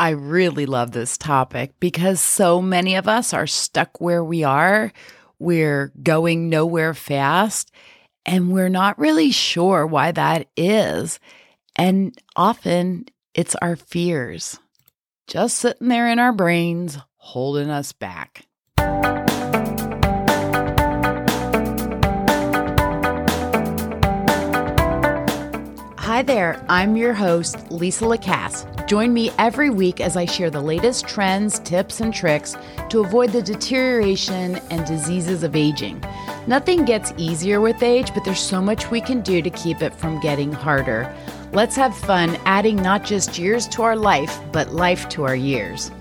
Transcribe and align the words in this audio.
I 0.00 0.10
really 0.12 0.64
love 0.64 0.92
this 0.92 1.18
topic 1.18 1.74
because 1.78 2.22
so 2.22 2.62
many 2.62 2.94
of 2.94 3.06
us 3.06 3.34
are 3.34 3.46
stuck 3.46 4.00
where 4.00 4.24
we 4.24 4.44
are. 4.44 4.94
We're 5.38 5.92
going 6.02 6.48
nowhere 6.48 6.94
fast, 6.94 7.70
and 8.24 8.50
we're 8.50 8.70
not 8.70 8.98
really 8.98 9.30
sure 9.30 9.86
why 9.86 10.12
that 10.12 10.48
is. 10.56 11.20
And 11.76 12.16
often 12.34 13.08
it's 13.34 13.54
our 13.56 13.76
fears 13.76 14.58
just 15.26 15.58
sitting 15.58 15.88
there 15.88 16.08
in 16.08 16.18
our 16.18 16.32
brains, 16.32 16.96
holding 17.16 17.68
us 17.68 17.92
back. 17.92 18.46
Hi 25.98 26.22
there, 26.22 26.64
I'm 26.70 26.96
your 26.96 27.12
host, 27.12 27.70
Lisa 27.70 28.06
Lacasse. 28.06 28.79
Join 28.90 29.14
me 29.14 29.30
every 29.38 29.70
week 29.70 30.00
as 30.00 30.16
I 30.16 30.24
share 30.24 30.50
the 30.50 30.60
latest 30.60 31.06
trends, 31.06 31.60
tips, 31.60 32.00
and 32.00 32.12
tricks 32.12 32.56
to 32.88 32.98
avoid 32.98 33.30
the 33.30 33.40
deterioration 33.40 34.56
and 34.68 34.84
diseases 34.84 35.44
of 35.44 35.54
aging. 35.54 36.02
Nothing 36.48 36.84
gets 36.84 37.12
easier 37.16 37.60
with 37.60 37.84
age, 37.84 38.12
but 38.12 38.24
there's 38.24 38.40
so 38.40 38.60
much 38.60 38.90
we 38.90 39.00
can 39.00 39.20
do 39.20 39.42
to 39.42 39.50
keep 39.50 39.80
it 39.80 39.94
from 39.94 40.18
getting 40.18 40.50
harder. 40.50 41.08
Let's 41.52 41.76
have 41.76 41.96
fun 41.96 42.36
adding 42.46 42.82
not 42.82 43.04
just 43.04 43.38
years 43.38 43.68
to 43.68 43.82
our 43.82 43.94
life, 43.94 44.40
but 44.50 44.74
life 44.74 45.08
to 45.10 45.22
our 45.22 45.36
years. 45.36 45.92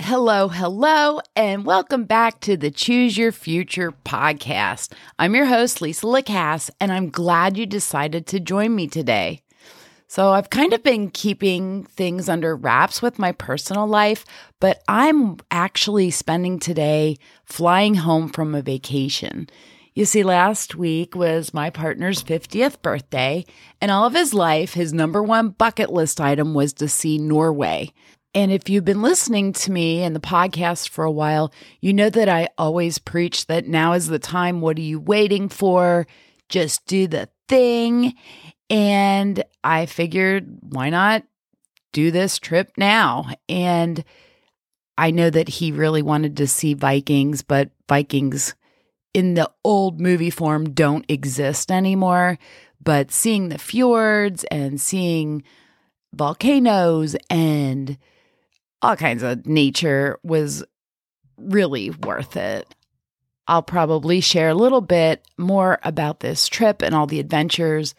Hello, 0.00 0.48
hello, 0.48 1.20
and 1.36 1.64
welcome 1.64 2.06
back 2.06 2.40
to 2.40 2.56
the 2.56 2.72
Choose 2.72 3.16
Your 3.16 3.30
Future 3.30 3.92
podcast. 4.04 4.90
I'm 5.16 5.36
your 5.36 5.46
host, 5.46 5.80
Lisa 5.80 6.06
Lacasse, 6.06 6.70
and 6.80 6.90
I'm 6.90 7.08
glad 7.08 7.56
you 7.56 7.66
decided 7.66 8.26
to 8.26 8.40
join 8.40 8.74
me 8.74 8.88
today. 8.88 9.42
So, 10.10 10.32
I've 10.32 10.50
kind 10.50 10.72
of 10.72 10.82
been 10.82 11.08
keeping 11.08 11.84
things 11.84 12.28
under 12.28 12.56
wraps 12.56 13.00
with 13.00 13.20
my 13.20 13.30
personal 13.30 13.86
life, 13.86 14.24
but 14.58 14.82
I'm 14.88 15.36
actually 15.52 16.10
spending 16.10 16.58
today 16.58 17.16
flying 17.44 17.94
home 17.94 18.28
from 18.28 18.52
a 18.52 18.60
vacation. 18.60 19.48
You 19.94 20.04
see, 20.04 20.24
last 20.24 20.74
week 20.74 21.14
was 21.14 21.54
my 21.54 21.70
partner's 21.70 22.24
50th 22.24 22.82
birthday, 22.82 23.44
and 23.80 23.92
all 23.92 24.04
of 24.04 24.14
his 24.14 24.34
life, 24.34 24.74
his 24.74 24.92
number 24.92 25.22
one 25.22 25.50
bucket 25.50 25.92
list 25.92 26.20
item 26.20 26.54
was 26.54 26.72
to 26.72 26.88
see 26.88 27.16
Norway. 27.16 27.92
And 28.34 28.50
if 28.50 28.68
you've 28.68 28.84
been 28.84 29.02
listening 29.02 29.52
to 29.52 29.70
me 29.70 30.02
and 30.02 30.16
the 30.16 30.20
podcast 30.20 30.88
for 30.88 31.04
a 31.04 31.12
while, 31.12 31.52
you 31.80 31.92
know 31.92 32.10
that 32.10 32.28
I 32.28 32.48
always 32.58 32.98
preach 32.98 33.46
that 33.46 33.68
now 33.68 33.92
is 33.92 34.08
the 34.08 34.18
time. 34.18 34.60
What 34.60 34.76
are 34.76 34.82
you 34.82 34.98
waiting 34.98 35.48
for? 35.48 36.08
Just 36.48 36.84
do 36.86 37.06
the 37.06 37.28
thing. 37.48 38.14
And 38.70 39.42
I 39.64 39.86
figured, 39.86 40.46
why 40.62 40.90
not 40.90 41.24
do 41.92 42.12
this 42.12 42.38
trip 42.38 42.72
now? 42.76 43.28
And 43.48 44.04
I 44.96 45.10
know 45.10 45.28
that 45.28 45.48
he 45.48 45.72
really 45.72 46.02
wanted 46.02 46.36
to 46.36 46.46
see 46.46 46.74
Vikings, 46.74 47.42
but 47.42 47.70
Vikings 47.88 48.54
in 49.12 49.34
the 49.34 49.50
old 49.64 50.00
movie 50.00 50.30
form 50.30 50.72
don't 50.72 51.04
exist 51.08 51.72
anymore. 51.72 52.38
But 52.82 53.10
seeing 53.10 53.48
the 53.48 53.58
fjords 53.58 54.44
and 54.44 54.80
seeing 54.80 55.42
volcanoes 56.14 57.16
and 57.28 57.98
all 58.82 58.96
kinds 58.96 59.22
of 59.22 59.46
nature 59.46 60.18
was 60.22 60.64
really 61.36 61.90
worth 61.90 62.36
it. 62.36 62.72
I'll 63.46 63.62
probably 63.62 64.20
share 64.20 64.50
a 64.50 64.54
little 64.54 64.80
bit 64.80 65.26
more 65.36 65.78
about 65.82 66.20
this 66.20 66.46
trip 66.46 66.82
and 66.82 66.94
all 66.94 67.06
the 67.06 67.20
adventures 67.20 67.94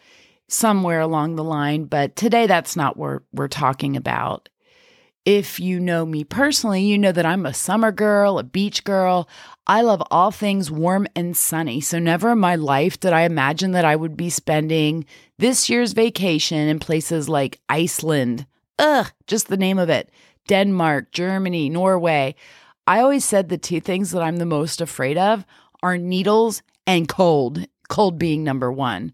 somewhere 0.52 1.00
along 1.00 1.36
the 1.36 1.44
line, 1.44 1.84
but 1.84 2.14
today 2.14 2.46
that's 2.46 2.76
not 2.76 2.96
what 2.96 3.22
we're 3.32 3.48
talking 3.48 3.96
about. 3.96 4.48
If 5.24 5.60
you 5.60 5.78
know 5.78 6.04
me 6.04 6.24
personally, 6.24 6.82
you 6.82 6.98
know 6.98 7.12
that 7.12 7.24
I'm 7.24 7.46
a 7.46 7.54
summer 7.54 7.92
girl, 7.92 8.38
a 8.38 8.42
beach 8.42 8.82
girl. 8.82 9.28
I 9.68 9.82
love 9.82 10.02
all 10.10 10.32
things 10.32 10.68
warm 10.68 11.06
and 11.14 11.36
sunny. 11.36 11.80
So, 11.80 12.00
never 12.00 12.32
in 12.32 12.40
my 12.40 12.56
life 12.56 12.98
did 12.98 13.12
I 13.12 13.22
imagine 13.22 13.70
that 13.72 13.84
I 13.84 13.94
would 13.94 14.16
be 14.16 14.30
spending 14.30 15.04
this 15.38 15.70
year's 15.70 15.92
vacation 15.92 16.58
in 16.58 16.80
places 16.80 17.28
like 17.28 17.60
Iceland. 17.68 18.46
Ugh, 18.80 19.06
just 19.28 19.46
the 19.46 19.56
name 19.56 19.78
of 19.78 19.88
it. 19.88 20.10
Denmark, 20.48 21.12
Germany, 21.12 21.70
Norway. 21.70 22.34
I 22.84 22.98
always 22.98 23.24
said 23.24 23.48
the 23.48 23.58
two 23.58 23.80
things 23.80 24.10
that 24.10 24.22
I'm 24.22 24.36
the 24.38 24.46
most 24.46 24.80
afraid 24.80 25.16
of 25.16 25.46
are 25.84 25.96
needles 25.96 26.62
and 26.84 27.08
cold, 27.08 27.64
cold 27.88 28.18
being 28.18 28.42
number 28.42 28.72
one. 28.72 29.12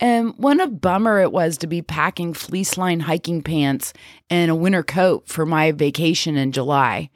And 0.00 0.34
what 0.36 0.60
a 0.60 0.68
bummer 0.68 1.20
it 1.20 1.32
was 1.32 1.58
to 1.58 1.66
be 1.66 1.82
packing 1.82 2.32
fleece 2.32 2.78
lined 2.78 3.02
hiking 3.02 3.42
pants 3.42 3.92
and 4.30 4.50
a 4.50 4.54
winter 4.54 4.82
coat 4.82 5.28
for 5.28 5.44
my 5.44 5.72
vacation 5.72 6.36
in 6.36 6.52
July. 6.52 7.10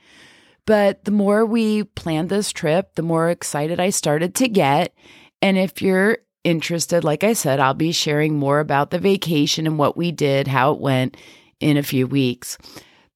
But 0.66 1.04
the 1.04 1.10
more 1.10 1.44
we 1.44 1.84
planned 1.84 2.28
this 2.28 2.52
trip, 2.52 2.94
the 2.94 3.02
more 3.02 3.30
excited 3.30 3.80
I 3.80 3.90
started 3.90 4.34
to 4.36 4.48
get. 4.48 4.94
And 5.40 5.58
if 5.58 5.82
you're 5.82 6.18
interested, 6.44 7.04
like 7.04 7.24
I 7.24 7.32
said, 7.32 7.60
I'll 7.60 7.74
be 7.74 7.92
sharing 7.92 8.36
more 8.36 8.60
about 8.60 8.90
the 8.90 8.98
vacation 8.98 9.66
and 9.66 9.78
what 9.78 9.96
we 9.96 10.12
did, 10.12 10.48
how 10.48 10.72
it 10.72 10.80
went 10.80 11.16
in 11.60 11.76
a 11.76 11.82
few 11.82 12.06
weeks. 12.06 12.58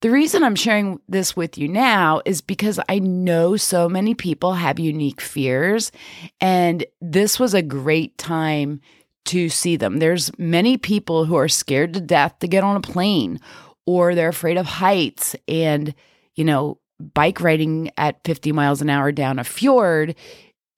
The 0.01 0.11
reason 0.11 0.43
I'm 0.43 0.55
sharing 0.55 0.99
this 1.09 1.35
with 1.35 1.57
you 1.57 1.67
now 1.67 2.21
is 2.23 2.39
because 2.41 2.79
I 2.87 2.99
know 2.99 3.57
so 3.57 3.89
many 3.89 4.13
people 4.13 4.53
have 4.53 4.79
unique 4.79 5.19
fears, 5.19 5.91
and 6.39 6.85
this 7.01 7.39
was 7.39 7.55
a 7.55 7.63
great 7.63 8.17
time 8.17 8.79
to 9.25 9.49
see 9.49 9.75
them. 9.75 9.99
There's 9.99 10.31
many 10.37 10.77
people 10.77 11.25
who 11.25 11.35
are 11.35 11.49
scared 11.49 11.93
to 11.93 12.01
death 12.01 12.39
to 12.39 12.47
get 12.47 12.63
on 12.63 12.77
a 12.77 12.81
plane 12.81 13.39
or 13.85 14.15
they're 14.15 14.29
afraid 14.29 14.57
of 14.57 14.65
heights 14.65 15.35
and, 15.47 15.93
you 16.35 16.43
know, 16.43 16.79
bike 16.99 17.41
riding 17.41 17.91
at 17.97 18.19
50 18.23 18.51
miles 18.51 18.81
an 18.81 18.89
hour 18.89 19.11
down 19.11 19.39
a 19.39 19.43
fjord 19.43 20.15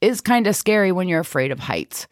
is 0.02 0.22
kind 0.22 0.48
of 0.48 0.56
scary 0.56 0.92
when 0.92 1.08
you're 1.08 1.20
afraid 1.20 1.52
of 1.52 1.60
heights. 1.60 2.08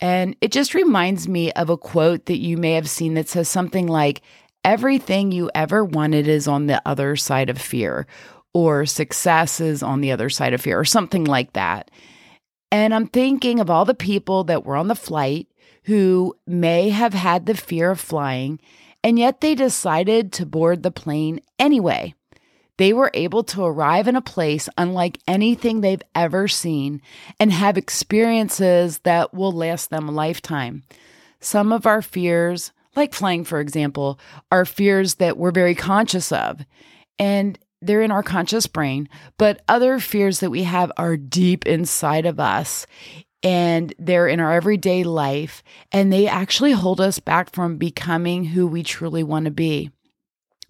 And 0.00 0.36
it 0.40 0.52
just 0.52 0.74
reminds 0.74 1.28
me 1.28 1.52
of 1.52 1.70
a 1.70 1.76
quote 1.76 2.26
that 2.26 2.38
you 2.38 2.56
may 2.56 2.74
have 2.74 2.88
seen 2.88 3.14
that 3.14 3.28
says 3.28 3.48
something 3.48 3.86
like, 3.86 4.22
Everything 4.64 5.32
you 5.32 5.50
ever 5.54 5.84
wanted 5.84 6.28
is 6.28 6.48
on 6.48 6.66
the 6.66 6.82
other 6.84 7.16
side 7.16 7.48
of 7.48 7.58
fear, 7.58 8.06
or 8.52 8.86
success 8.86 9.60
is 9.60 9.82
on 9.82 10.00
the 10.00 10.10
other 10.10 10.28
side 10.28 10.52
of 10.52 10.60
fear, 10.60 10.78
or 10.78 10.84
something 10.84 11.24
like 11.24 11.52
that. 11.52 11.90
And 12.70 12.92
I'm 12.92 13.06
thinking 13.06 13.60
of 13.60 13.70
all 13.70 13.84
the 13.84 13.94
people 13.94 14.44
that 14.44 14.66
were 14.66 14.76
on 14.76 14.88
the 14.88 14.94
flight 14.94 15.46
who 15.88 16.36
may 16.46 16.90
have 16.90 17.14
had 17.14 17.46
the 17.46 17.54
fear 17.54 17.90
of 17.90 17.98
flying, 17.98 18.60
and 19.02 19.18
yet 19.18 19.40
they 19.40 19.54
decided 19.54 20.30
to 20.30 20.44
board 20.44 20.82
the 20.82 20.90
plane 20.90 21.40
anyway. 21.58 22.14
They 22.76 22.92
were 22.92 23.10
able 23.14 23.42
to 23.44 23.64
arrive 23.64 24.06
in 24.06 24.14
a 24.14 24.20
place 24.20 24.68
unlike 24.76 25.18
anything 25.26 25.80
they've 25.80 26.02
ever 26.14 26.46
seen 26.46 27.00
and 27.40 27.50
have 27.50 27.78
experiences 27.78 28.98
that 28.98 29.32
will 29.32 29.50
last 29.50 29.88
them 29.88 30.10
a 30.10 30.12
lifetime. 30.12 30.82
Some 31.40 31.72
of 31.72 31.86
our 31.86 32.02
fears, 32.02 32.70
like 32.94 33.14
flying, 33.14 33.44
for 33.44 33.58
example, 33.58 34.20
are 34.52 34.66
fears 34.66 35.14
that 35.14 35.38
we're 35.38 35.52
very 35.52 35.74
conscious 35.74 36.30
of. 36.30 36.66
And 37.18 37.58
they're 37.80 38.02
in 38.02 38.10
our 38.10 38.22
conscious 38.22 38.66
brain, 38.66 39.08
but 39.38 39.62
other 39.68 40.00
fears 40.00 40.40
that 40.40 40.50
we 40.50 40.64
have 40.64 40.92
are 40.98 41.16
deep 41.16 41.66
inside 41.66 42.26
of 42.26 42.38
us 42.38 42.86
and 43.42 43.94
they're 43.98 44.28
in 44.28 44.40
our 44.40 44.52
everyday 44.52 45.04
life 45.04 45.62
and 45.92 46.12
they 46.12 46.26
actually 46.26 46.72
hold 46.72 47.00
us 47.00 47.20
back 47.20 47.52
from 47.52 47.76
becoming 47.76 48.44
who 48.44 48.66
we 48.66 48.82
truly 48.82 49.22
want 49.22 49.44
to 49.44 49.50
be. 49.50 49.90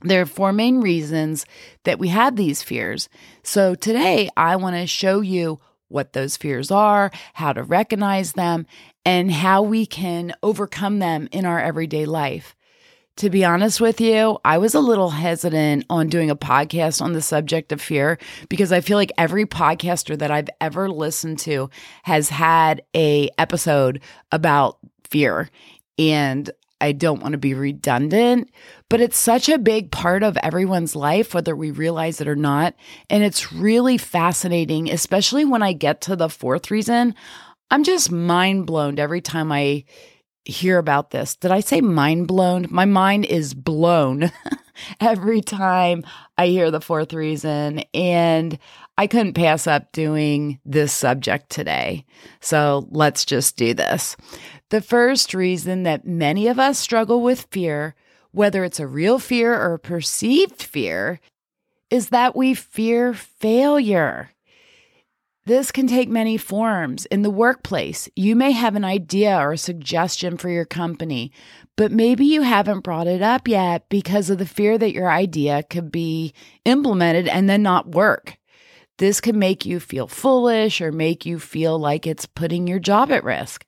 There 0.03 0.23
are 0.23 0.27
four 0.27 0.53
main 0.53 0.81
reasons 0.81 1.45
that 1.85 1.99
we 1.99 2.09
have 2.09 2.37
these 2.37 2.63
fears. 2.63 3.09
So 3.43 3.75
today 3.75 4.31
I 4.37 4.57
want 4.57 4.77
to 4.77 4.87
show 4.87 5.21
you 5.21 5.61
what 5.89 6.13
those 6.13 6.37
fears 6.37 6.71
are, 6.71 7.11
how 7.35 7.53
to 7.53 7.63
recognize 7.63 8.35
them, 8.35 8.67
and 9.05 9.33
how 9.33 9.63
we 9.63 9.87
can 9.87 10.35
overcome 10.43 10.99
them 10.99 11.29
in 11.33 11.47
our 11.47 11.59
everyday 11.59 12.05
life. 12.05 12.55
To 13.19 13.31
be 13.31 13.45
honest 13.45 13.81
with 13.81 14.01
you, 14.01 14.39
I 14.45 14.59
was 14.59 14.77
a 14.77 14.81
little 14.81 15.11
hesitant 15.11 15.87
on 15.91 16.07
doing 16.07 16.31
a 16.31 16.37
podcast 16.37 17.03
on 17.03 17.15
the 17.15 17.21
subject 17.21 17.73
of 17.73 17.83
fear 17.83 18.17
because 18.49 18.71
I 18.71 18.81
feel 18.81 18.97
like 18.97 19.11
every 19.19 19.45
podcaster 19.45 20.17
that 20.17 20.31
I've 20.31 20.49
ever 20.61 20.89
listened 20.89 21.41
to 21.41 21.69
has 22.05 22.29
had 22.29 22.83
a 22.95 23.29
episode 23.37 24.03
about 24.31 24.79
fear 25.11 25.51
and 25.99 26.49
I 26.81 26.93
don't 26.93 27.21
want 27.21 27.33
to 27.33 27.39
be 27.39 27.55
redundant, 27.55 28.51
but 28.89 29.01
it's 29.01 29.19
such 29.19 29.49
a 29.49 29.59
big 29.59 29.91
part 29.91 30.23
of 30.23 30.37
everyone's 30.37 30.95
life, 30.95 31.35
whether 31.35 31.57
we 31.57 31.73
realize 31.73 32.21
it 32.21 32.29
or 32.29 32.37
not. 32.37 32.77
And 33.11 33.25
it's 33.25 33.53
really 33.53 33.99
fascinating, 33.99 34.89
especially 34.89 35.45
when 35.45 35.65
I 35.65 35.73
get 35.73 36.03
to 36.03 36.15
the 36.15 36.29
fourth 36.29 36.71
reason. 36.71 37.17
I'm 37.69 37.83
just 37.83 38.13
mind 38.13 38.67
blown 38.67 39.01
every 39.01 39.21
time 39.21 39.51
I 39.51 39.87
hear 40.51 40.79
about 40.79 41.11
this. 41.11 41.37
Did 41.37 41.51
I 41.51 41.61
say 41.61 41.81
mind 41.81 42.27
blown? 42.27 42.67
My 42.71 42.85
mind 42.85 43.25
is 43.25 43.55
blown 43.55 44.31
every 45.01 45.41
time 45.41 46.05
I 46.37 46.49
hear 46.49 46.71
the 46.71 46.81
fourth 46.81 47.13
reason. 47.13 47.85
And 47.95 48.59
I 48.97 49.07
couldn't 49.07 49.35
pass 49.35 49.67
up 49.67 49.93
doing 49.93 50.59
this 50.65 50.93
subject 50.93 51.51
today. 51.51 52.05
So 52.41 52.89
let's 52.91 53.25
just 53.25 53.57
do 53.57 53.75
this. 53.75 54.17
The 54.71 54.81
first 54.81 55.35
reason 55.35 55.85
that 55.85 56.07
many 56.07 56.49
of 56.49 56.59
us 56.59 56.79
struggle 56.79 57.23
with 57.23 57.47
fear 57.51 57.95
whether 58.33 58.65
it's 58.65 58.81
a 58.81 58.87
real 58.87 59.19
fear 59.19 59.55
or 59.55 59.75
a 59.75 59.79
perceived 59.79 60.63
fear, 60.63 61.21
is 61.91 62.11
that 62.11 62.37
we 62.37 62.55
fear 62.55 63.15
failure. 63.15 64.31
This 65.49 65.73
can 65.73 65.87
take 65.87 66.11
many 66.11 66.37
forms. 66.37 67.07
In 67.07 67.23
the 67.23 67.31
workplace, 67.31 68.07
you 68.15 68.37
may 68.37 68.53
have 68.53 68.77
an 68.77 68.85
idea 68.85 69.35
or 69.35 69.53
a 69.53 69.57
suggestion 69.57 70.37
for 70.37 70.51
your 70.51 70.67
company, 70.67 71.33
but 71.75 71.91
maybe 71.91 72.27
you 72.27 72.43
haven't 72.43 72.85
brought 72.85 73.07
it 73.07 73.23
up 73.23 73.49
yet 73.49 73.89
because 73.89 74.29
of 74.29 74.37
the 74.37 74.45
fear 74.45 74.77
that 74.77 74.93
your 74.93 75.11
idea 75.11 75.63
could 75.63 75.91
be 75.91 76.35
implemented 76.67 77.29
and 77.29 77.49
then 77.49 77.63
not 77.63 77.93
work. 77.93 78.37
This 78.99 79.23
can 79.23 79.39
make 79.39 79.65
you 79.65 79.81
feel 79.81 80.07
foolish 80.07 80.83
or 80.83 80.93
make 80.93 81.25
you 81.25 81.39
feel 81.39 81.79
like 81.79 82.07
it's 82.07 82.27
putting 82.27 82.67
your 82.67 82.79
job 82.79 83.11
at 83.11 83.25
risk. 83.25 83.65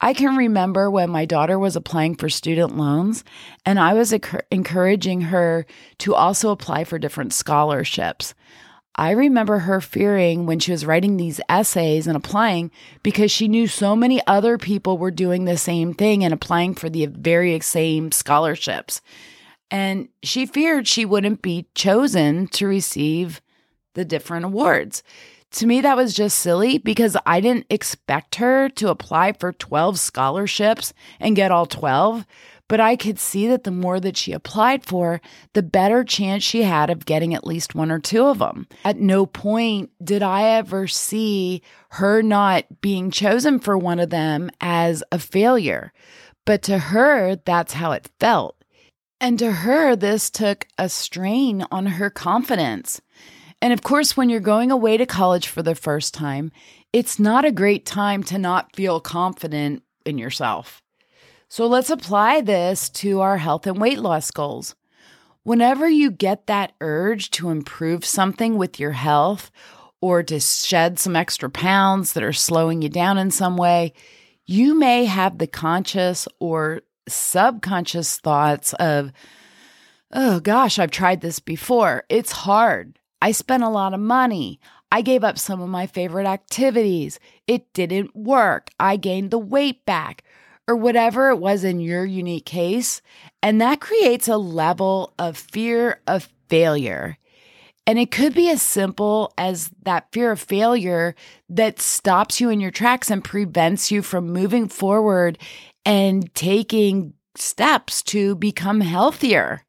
I 0.00 0.14
can 0.14 0.36
remember 0.36 0.90
when 0.90 1.08
my 1.08 1.24
daughter 1.24 1.56
was 1.56 1.76
applying 1.76 2.16
for 2.16 2.30
student 2.30 2.76
loans, 2.76 3.22
and 3.64 3.78
I 3.78 3.94
was 3.94 4.12
encouraging 4.50 5.20
her 5.20 5.66
to 5.98 6.16
also 6.16 6.50
apply 6.50 6.82
for 6.82 6.98
different 6.98 7.32
scholarships. 7.32 8.34
I 8.94 9.12
remember 9.12 9.60
her 9.60 9.80
fearing 9.80 10.44
when 10.44 10.58
she 10.58 10.70
was 10.70 10.84
writing 10.84 11.16
these 11.16 11.40
essays 11.48 12.06
and 12.06 12.16
applying 12.16 12.70
because 13.02 13.30
she 13.30 13.48
knew 13.48 13.66
so 13.66 13.96
many 13.96 14.20
other 14.26 14.58
people 14.58 14.98
were 14.98 15.10
doing 15.10 15.44
the 15.44 15.56
same 15.56 15.94
thing 15.94 16.22
and 16.22 16.34
applying 16.34 16.74
for 16.74 16.90
the 16.90 17.06
very 17.06 17.58
same 17.60 18.12
scholarships. 18.12 19.00
And 19.70 20.08
she 20.22 20.44
feared 20.44 20.86
she 20.86 21.06
wouldn't 21.06 21.40
be 21.40 21.66
chosen 21.74 22.46
to 22.48 22.66
receive 22.66 23.40
the 23.94 24.04
different 24.04 24.44
awards. 24.44 25.02
To 25.52 25.66
me, 25.66 25.80
that 25.82 25.96
was 25.96 26.14
just 26.14 26.38
silly 26.38 26.78
because 26.78 27.16
I 27.26 27.40
didn't 27.40 27.66
expect 27.68 28.36
her 28.36 28.68
to 28.70 28.88
apply 28.88 29.32
for 29.32 29.52
12 29.52 29.98
scholarships 29.98 30.94
and 31.20 31.36
get 31.36 31.50
all 31.50 31.66
12. 31.66 32.26
But 32.72 32.80
I 32.80 32.96
could 32.96 33.18
see 33.18 33.48
that 33.48 33.64
the 33.64 33.70
more 33.70 34.00
that 34.00 34.16
she 34.16 34.32
applied 34.32 34.82
for, 34.82 35.20
the 35.52 35.62
better 35.62 36.04
chance 36.04 36.42
she 36.42 36.62
had 36.62 36.88
of 36.88 37.04
getting 37.04 37.34
at 37.34 37.46
least 37.46 37.74
one 37.74 37.90
or 37.90 37.98
two 37.98 38.24
of 38.24 38.38
them. 38.38 38.66
At 38.82 38.96
no 38.96 39.26
point 39.26 39.90
did 40.02 40.22
I 40.22 40.44
ever 40.44 40.88
see 40.88 41.60
her 41.90 42.22
not 42.22 42.80
being 42.80 43.10
chosen 43.10 43.58
for 43.58 43.76
one 43.76 44.00
of 44.00 44.08
them 44.08 44.50
as 44.58 45.04
a 45.12 45.18
failure. 45.18 45.92
But 46.46 46.62
to 46.62 46.78
her, 46.78 47.36
that's 47.36 47.74
how 47.74 47.92
it 47.92 48.08
felt. 48.18 48.56
And 49.20 49.38
to 49.40 49.52
her, 49.52 49.94
this 49.94 50.30
took 50.30 50.66
a 50.78 50.88
strain 50.88 51.66
on 51.70 51.84
her 51.84 52.08
confidence. 52.08 53.02
And 53.60 53.74
of 53.74 53.82
course, 53.82 54.16
when 54.16 54.30
you're 54.30 54.40
going 54.40 54.70
away 54.70 54.96
to 54.96 55.04
college 55.04 55.46
for 55.46 55.62
the 55.62 55.74
first 55.74 56.14
time, 56.14 56.50
it's 56.90 57.18
not 57.18 57.44
a 57.44 57.52
great 57.52 57.84
time 57.84 58.22
to 58.22 58.38
not 58.38 58.74
feel 58.74 58.98
confident 58.98 59.82
in 60.06 60.16
yourself. 60.16 60.81
So 61.52 61.66
let's 61.66 61.90
apply 61.90 62.40
this 62.40 62.88
to 62.88 63.20
our 63.20 63.36
health 63.36 63.66
and 63.66 63.78
weight 63.78 63.98
loss 63.98 64.30
goals. 64.30 64.74
Whenever 65.42 65.86
you 65.86 66.10
get 66.10 66.46
that 66.46 66.72
urge 66.80 67.30
to 67.32 67.50
improve 67.50 68.06
something 68.06 68.56
with 68.56 68.80
your 68.80 68.92
health 68.92 69.50
or 70.00 70.22
to 70.22 70.40
shed 70.40 70.98
some 70.98 71.14
extra 71.14 71.50
pounds 71.50 72.14
that 72.14 72.22
are 72.22 72.32
slowing 72.32 72.80
you 72.80 72.88
down 72.88 73.18
in 73.18 73.30
some 73.30 73.58
way, 73.58 73.92
you 74.46 74.74
may 74.74 75.04
have 75.04 75.36
the 75.36 75.46
conscious 75.46 76.26
or 76.40 76.80
subconscious 77.06 78.16
thoughts 78.16 78.72
of, 78.80 79.12
oh 80.10 80.40
gosh, 80.40 80.78
I've 80.78 80.90
tried 80.90 81.20
this 81.20 81.38
before. 81.38 82.04
It's 82.08 82.32
hard. 82.32 82.98
I 83.20 83.32
spent 83.32 83.62
a 83.62 83.68
lot 83.68 83.92
of 83.92 84.00
money. 84.00 84.58
I 84.90 85.02
gave 85.02 85.22
up 85.22 85.38
some 85.38 85.60
of 85.60 85.68
my 85.68 85.86
favorite 85.86 86.26
activities. 86.26 87.20
It 87.46 87.70
didn't 87.74 88.16
work. 88.16 88.70
I 88.80 88.96
gained 88.96 89.30
the 89.30 89.38
weight 89.38 89.84
back 89.84 90.24
or 90.68 90.76
whatever 90.76 91.30
it 91.30 91.36
was 91.36 91.64
in 91.64 91.80
your 91.80 92.04
unique 92.04 92.46
case. 92.46 93.02
And 93.42 93.60
that 93.60 93.80
creates 93.80 94.28
a 94.28 94.36
level 94.36 95.12
of 95.18 95.36
fear 95.36 96.00
of 96.06 96.28
failure. 96.48 97.18
And 97.86 97.98
it 97.98 98.12
could 98.12 98.32
be 98.34 98.48
as 98.48 98.62
simple 98.62 99.32
as 99.36 99.70
that 99.82 100.12
fear 100.12 100.30
of 100.30 100.40
failure 100.40 101.16
that 101.48 101.80
stops 101.80 102.40
you 102.40 102.48
in 102.48 102.60
your 102.60 102.70
tracks 102.70 103.10
and 103.10 103.24
prevents 103.24 103.90
you 103.90 104.02
from 104.02 104.32
moving 104.32 104.68
forward 104.68 105.36
and 105.84 106.32
taking 106.34 107.14
steps 107.34 108.02
to 108.02 108.36
become 108.36 108.82
healthier. 108.82 109.64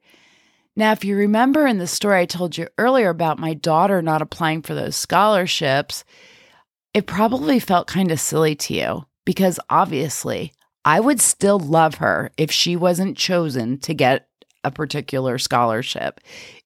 Now, 0.75 0.91
if 0.91 1.03
you 1.03 1.15
remember 1.15 1.65
in 1.65 1.77
the 1.77 1.87
story 1.87 2.19
I 2.19 2.25
told 2.25 2.57
you 2.57 2.67
earlier 2.77 3.09
about 3.09 3.39
my 3.39 3.53
daughter 3.53 4.01
not 4.01 4.21
applying 4.21 4.61
for 4.61 4.75
those 4.75 4.95
scholarships, 4.95 6.03
it 6.93 7.07
probably 7.07 7.59
felt 7.59 7.87
kind 7.87 8.11
of 8.11 8.19
silly 8.19 8.55
to 8.55 8.73
you 8.73 9.05
because 9.25 9.59
obviously 9.69 10.51
I 10.85 10.99
would 10.99 11.21
still 11.21 11.59
love 11.59 11.95
her 11.95 12.31
if 12.37 12.51
she 12.51 12.75
wasn't 12.75 13.17
chosen 13.17 13.77
to 13.79 13.93
get 13.93 14.27
a 14.63 14.71
particular 14.71 15.37
scholarship. 15.37 16.19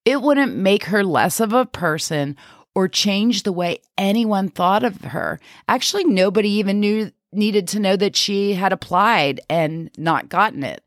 It 0.06 0.22
wouldn't 0.22 0.56
make 0.56 0.86
her 0.86 1.04
less 1.04 1.40
of 1.40 1.54
a 1.54 1.66
person 1.66 2.36
or 2.76 2.88
change 2.88 3.44
the 3.44 3.52
way 3.52 3.80
anyone 3.98 4.50
thought 4.50 4.84
of 4.84 5.02
her. 5.02 5.40
Actually, 5.68 6.04
nobody 6.04 6.50
even 6.50 6.80
knew 6.80 7.12
needed 7.34 7.68
to 7.68 7.80
know 7.80 7.96
that 7.96 8.16
she 8.16 8.54
had 8.54 8.72
applied 8.72 9.42
and 9.50 9.90
not 9.98 10.30
gotten 10.30 10.64
it. 10.64 10.84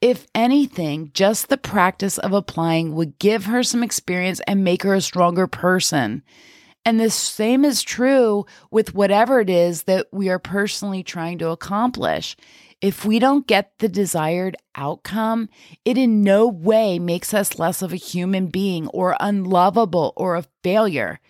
If 0.00 0.26
anything, 0.34 1.10
just 1.14 1.48
the 1.48 1.56
practice 1.56 2.18
of 2.18 2.32
applying 2.32 2.94
would 2.94 3.18
give 3.18 3.46
her 3.46 3.62
some 3.62 3.82
experience 3.82 4.40
and 4.46 4.62
make 4.62 4.82
her 4.82 4.94
a 4.94 5.00
stronger 5.00 5.46
person. 5.46 6.22
And 6.84 7.00
the 7.00 7.10
same 7.10 7.64
is 7.64 7.82
true 7.82 8.44
with 8.70 8.94
whatever 8.94 9.40
it 9.40 9.48
is 9.48 9.84
that 9.84 10.08
we 10.12 10.28
are 10.28 10.38
personally 10.38 11.02
trying 11.02 11.38
to 11.38 11.48
accomplish. 11.48 12.36
If 12.82 13.06
we 13.06 13.18
don't 13.18 13.46
get 13.46 13.72
the 13.78 13.88
desired 13.88 14.56
outcome, 14.74 15.48
it 15.86 15.96
in 15.96 16.22
no 16.22 16.46
way 16.46 16.98
makes 16.98 17.32
us 17.32 17.58
less 17.58 17.80
of 17.80 17.92
a 17.94 17.96
human 17.96 18.48
being 18.48 18.88
or 18.88 19.16
unlovable 19.18 20.12
or 20.16 20.36
a 20.36 20.44
failure. 20.62 21.20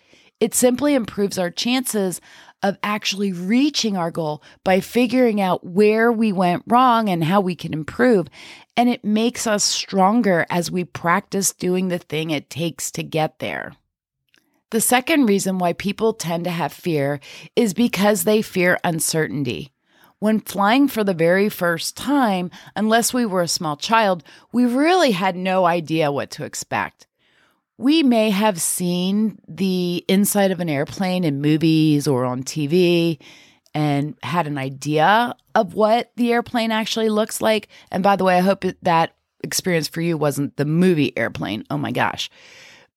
It 0.41 0.53
simply 0.53 0.95
improves 0.95 1.37
our 1.37 1.49
chances 1.49 2.19
of 2.61 2.77
actually 2.83 3.31
reaching 3.31 3.95
our 3.95 4.11
goal 4.11 4.43
by 4.65 4.81
figuring 4.81 5.39
out 5.39 5.65
where 5.65 6.11
we 6.11 6.33
went 6.33 6.63
wrong 6.67 7.07
and 7.07 7.23
how 7.23 7.39
we 7.39 7.55
can 7.55 7.71
improve. 7.71 8.27
And 8.75 8.89
it 8.89 9.05
makes 9.05 9.47
us 9.47 9.63
stronger 9.63 10.45
as 10.49 10.69
we 10.69 10.83
practice 10.83 11.53
doing 11.53 11.87
the 11.87 11.99
thing 11.99 12.31
it 12.31 12.49
takes 12.49 12.91
to 12.91 13.03
get 13.03 13.39
there. 13.39 13.77
The 14.75 14.81
second 14.81 15.27
reason 15.27 15.57
why 15.57 15.71
people 15.71 16.11
tend 16.11 16.43
to 16.43 16.49
have 16.49 16.73
fear 16.73 17.21
is 17.55 17.73
because 17.73 18.25
they 18.25 18.41
fear 18.41 18.77
uncertainty. 18.83 19.71
When 20.19 20.41
flying 20.41 20.89
for 20.89 21.01
the 21.01 21.13
very 21.13 21.47
first 21.47 21.95
time, 21.95 22.51
unless 22.75 23.13
we 23.13 23.25
were 23.25 23.41
a 23.41 23.47
small 23.47 23.77
child, 23.77 24.21
we 24.51 24.65
really 24.65 25.11
had 25.11 25.37
no 25.37 25.63
idea 25.63 26.11
what 26.11 26.29
to 26.31 26.43
expect. 26.43 27.07
We 27.77 28.03
may 28.03 28.31
have 28.31 28.59
seen 28.59 29.39
the 29.47 30.03
inside 30.09 30.51
of 30.51 30.59
an 30.59 30.67
airplane 30.67 31.23
in 31.23 31.39
movies 31.39 32.05
or 32.05 32.25
on 32.25 32.43
TV 32.43 33.17
and 33.73 34.17
had 34.23 34.45
an 34.45 34.57
idea 34.57 35.37
of 35.55 35.73
what 35.73 36.11
the 36.17 36.33
airplane 36.33 36.73
actually 36.73 37.07
looks 37.07 37.39
like. 37.39 37.69
And 37.93 38.03
by 38.03 38.17
the 38.17 38.25
way, 38.25 38.35
I 38.35 38.41
hope 38.41 38.65
that 38.81 39.15
experience 39.41 39.87
for 39.87 40.01
you 40.01 40.17
wasn't 40.17 40.57
the 40.57 40.65
movie 40.65 41.17
airplane. 41.17 41.63
Oh 41.69 41.77
my 41.77 41.93
gosh. 41.93 42.29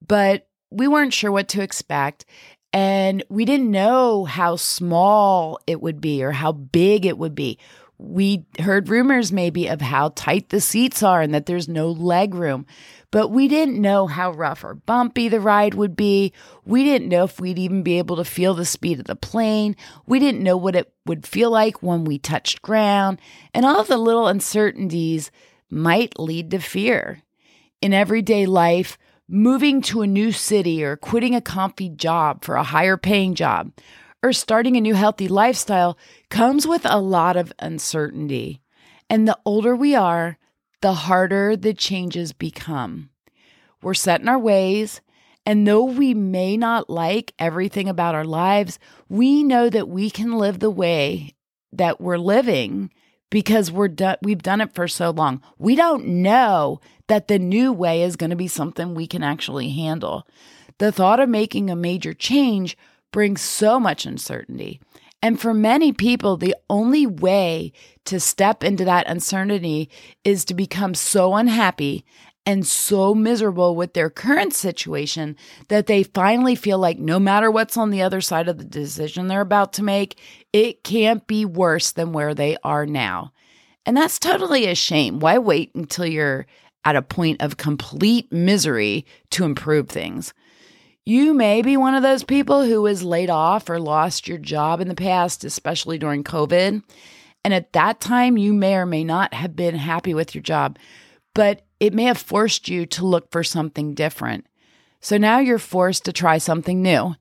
But 0.04 0.48
we 0.70 0.88
weren't 0.88 1.14
sure 1.14 1.32
what 1.32 1.48
to 1.48 1.62
expect. 1.62 2.24
And 2.72 3.24
we 3.28 3.44
didn't 3.44 3.70
know 3.70 4.24
how 4.24 4.56
small 4.56 5.58
it 5.66 5.80
would 5.80 6.00
be 6.00 6.22
or 6.22 6.32
how 6.32 6.52
big 6.52 7.06
it 7.06 7.16
would 7.16 7.34
be. 7.34 7.58
We 7.96 8.46
heard 8.60 8.88
rumors 8.88 9.32
maybe 9.32 9.66
of 9.66 9.80
how 9.80 10.10
tight 10.14 10.50
the 10.50 10.60
seats 10.60 11.02
are 11.02 11.20
and 11.20 11.34
that 11.34 11.46
there's 11.46 11.68
no 11.68 11.90
leg 11.90 12.32
room, 12.34 12.64
but 13.10 13.28
we 13.28 13.48
didn't 13.48 13.80
know 13.80 14.06
how 14.06 14.30
rough 14.30 14.62
or 14.62 14.74
bumpy 14.74 15.28
the 15.28 15.40
ride 15.40 15.74
would 15.74 15.96
be. 15.96 16.32
We 16.64 16.84
didn't 16.84 17.08
know 17.08 17.24
if 17.24 17.40
we'd 17.40 17.58
even 17.58 17.82
be 17.82 17.98
able 17.98 18.14
to 18.16 18.24
feel 18.24 18.54
the 18.54 18.64
speed 18.64 19.00
of 19.00 19.06
the 19.06 19.16
plane. 19.16 19.74
We 20.06 20.20
didn't 20.20 20.44
know 20.44 20.56
what 20.56 20.76
it 20.76 20.92
would 21.06 21.26
feel 21.26 21.50
like 21.50 21.82
when 21.82 22.04
we 22.04 22.18
touched 22.18 22.62
ground. 22.62 23.20
And 23.52 23.66
all 23.66 23.82
the 23.82 23.96
little 23.96 24.28
uncertainties 24.28 25.32
might 25.68 26.20
lead 26.20 26.52
to 26.52 26.60
fear. 26.60 27.22
In 27.80 27.92
everyday 27.92 28.46
life, 28.46 28.96
moving 29.28 29.82
to 29.82 30.00
a 30.02 30.06
new 30.06 30.32
city 30.32 30.82
or 30.82 30.96
quitting 30.96 31.34
a 31.34 31.40
comfy 31.40 31.90
job 31.90 32.44
for 32.44 32.56
a 32.56 32.62
higher 32.62 32.96
paying 32.96 33.34
job 33.34 33.70
or 34.22 34.32
starting 34.32 34.76
a 34.76 34.80
new 34.80 34.94
healthy 34.94 35.28
lifestyle 35.28 35.98
comes 36.30 36.66
with 36.66 36.84
a 36.84 36.98
lot 36.98 37.36
of 37.36 37.52
uncertainty. 37.58 38.60
And 39.10 39.28
the 39.28 39.38
older 39.44 39.76
we 39.76 39.94
are, 39.94 40.38
the 40.80 40.94
harder 40.94 41.56
the 41.56 41.74
changes 41.74 42.32
become. 42.32 43.10
We're 43.82 43.94
set 43.94 44.20
in 44.20 44.28
our 44.28 44.38
ways, 44.38 45.00
and 45.46 45.66
though 45.66 45.84
we 45.84 46.14
may 46.14 46.56
not 46.56 46.90
like 46.90 47.32
everything 47.38 47.88
about 47.88 48.14
our 48.14 48.24
lives, 48.24 48.78
we 49.08 49.42
know 49.42 49.70
that 49.70 49.88
we 49.88 50.10
can 50.10 50.32
live 50.32 50.58
the 50.58 50.70
way 50.70 51.34
that 51.72 52.00
we're 52.00 52.18
living 52.18 52.90
because 53.30 53.70
we're 53.70 53.88
done 53.88 54.16
we've 54.22 54.42
done 54.42 54.60
it 54.60 54.74
for 54.74 54.88
so 54.88 55.10
long. 55.10 55.42
We 55.58 55.76
don't 55.76 56.06
know 56.06 56.80
that 57.08 57.28
the 57.28 57.38
new 57.38 57.72
way 57.72 58.02
is 58.02 58.16
going 58.16 58.30
to 58.30 58.36
be 58.36 58.48
something 58.48 58.94
we 58.94 59.06
can 59.06 59.22
actually 59.22 59.70
handle. 59.70 60.26
The 60.78 60.92
thought 60.92 61.20
of 61.20 61.28
making 61.28 61.70
a 61.70 61.76
major 61.76 62.14
change 62.14 62.76
brings 63.12 63.40
so 63.40 63.80
much 63.80 64.06
uncertainty. 64.06 64.80
And 65.20 65.40
for 65.40 65.52
many 65.52 65.92
people, 65.92 66.36
the 66.36 66.54
only 66.70 67.06
way 67.06 67.72
to 68.04 68.20
step 68.20 68.62
into 68.62 68.84
that 68.84 69.08
uncertainty 69.08 69.90
is 70.22 70.44
to 70.44 70.54
become 70.54 70.94
so 70.94 71.34
unhappy 71.34 72.04
and 72.48 72.66
so 72.66 73.14
miserable 73.14 73.76
with 73.76 73.92
their 73.92 74.08
current 74.08 74.54
situation 74.54 75.36
that 75.68 75.86
they 75.86 76.02
finally 76.02 76.54
feel 76.54 76.78
like 76.78 76.98
no 76.98 77.20
matter 77.20 77.50
what's 77.50 77.76
on 77.76 77.90
the 77.90 78.00
other 78.00 78.22
side 78.22 78.48
of 78.48 78.56
the 78.56 78.64
decision 78.64 79.28
they're 79.28 79.42
about 79.42 79.74
to 79.74 79.82
make, 79.82 80.18
it 80.54 80.82
can't 80.82 81.26
be 81.26 81.44
worse 81.44 81.90
than 81.90 82.14
where 82.14 82.34
they 82.34 82.56
are 82.64 82.86
now. 82.86 83.34
And 83.84 83.94
that's 83.94 84.18
totally 84.18 84.66
a 84.66 84.74
shame. 84.74 85.20
Why 85.20 85.36
wait 85.36 85.74
until 85.74 86.06
you're 86.06 86.46
at 86.86 86.96
a 86.96 87.02
point 87.02 87.42
of 87.42 87.58
complete 87.58 88.32
misery 88.32 89.04
to 89.32 89.44
improve 89.44 89.90
things? 89.90 90.32
You 91.04 91.34
may 91.34 91.60
be 91.60 91.76
one 91.76 91.94
of 91.94 92.02
those 92.02 92.24
people 92.24 92.64
who 92.64 92.80
was 92.80 93.02
laid 93.02 93.28
off 93.28 93.68
or 93.68 93.78
lost 93.78 94.26
your 94.26 94.38
job 94.38 94.80
in 94.80 94.88
the 94.88 94.94
past, 94.94 95.44
especially 95.44 95.98
during 95.98 96.24
COVID. 96.24 96.82
And 97.44 97.52
at 97.52 97.74
that 97.74 98.00
time, 98.00 98.38
you 98.38 98.54
may 98.54 98.74
or 98.76 98.86
may 98.86 99.04
not 99.04 99.34
have 99.34 99.54
been 99.54 99.74
happy 99.74 100.14
with 100.14 100.34
your 100.34 100.40
job 100.40 100.78
but 101.38 101.62
it 101.80 101.94
may 101.94 102.04
have 102.04 102.18
forced 102.18 102.68
you 102.68 102.86
to 102.86 103.06
look 103.06 103.30
for 103.30 103.44
something 103.44 103.94
different. 103.94 104.46
So 105.00 105.16
now 105.16 105.38
you're 105.38 105.58
forced 105.58 106.04
to 106.06 106.12
try 106.12 106.38
something 106.38 106.82
new. 106.82 107.14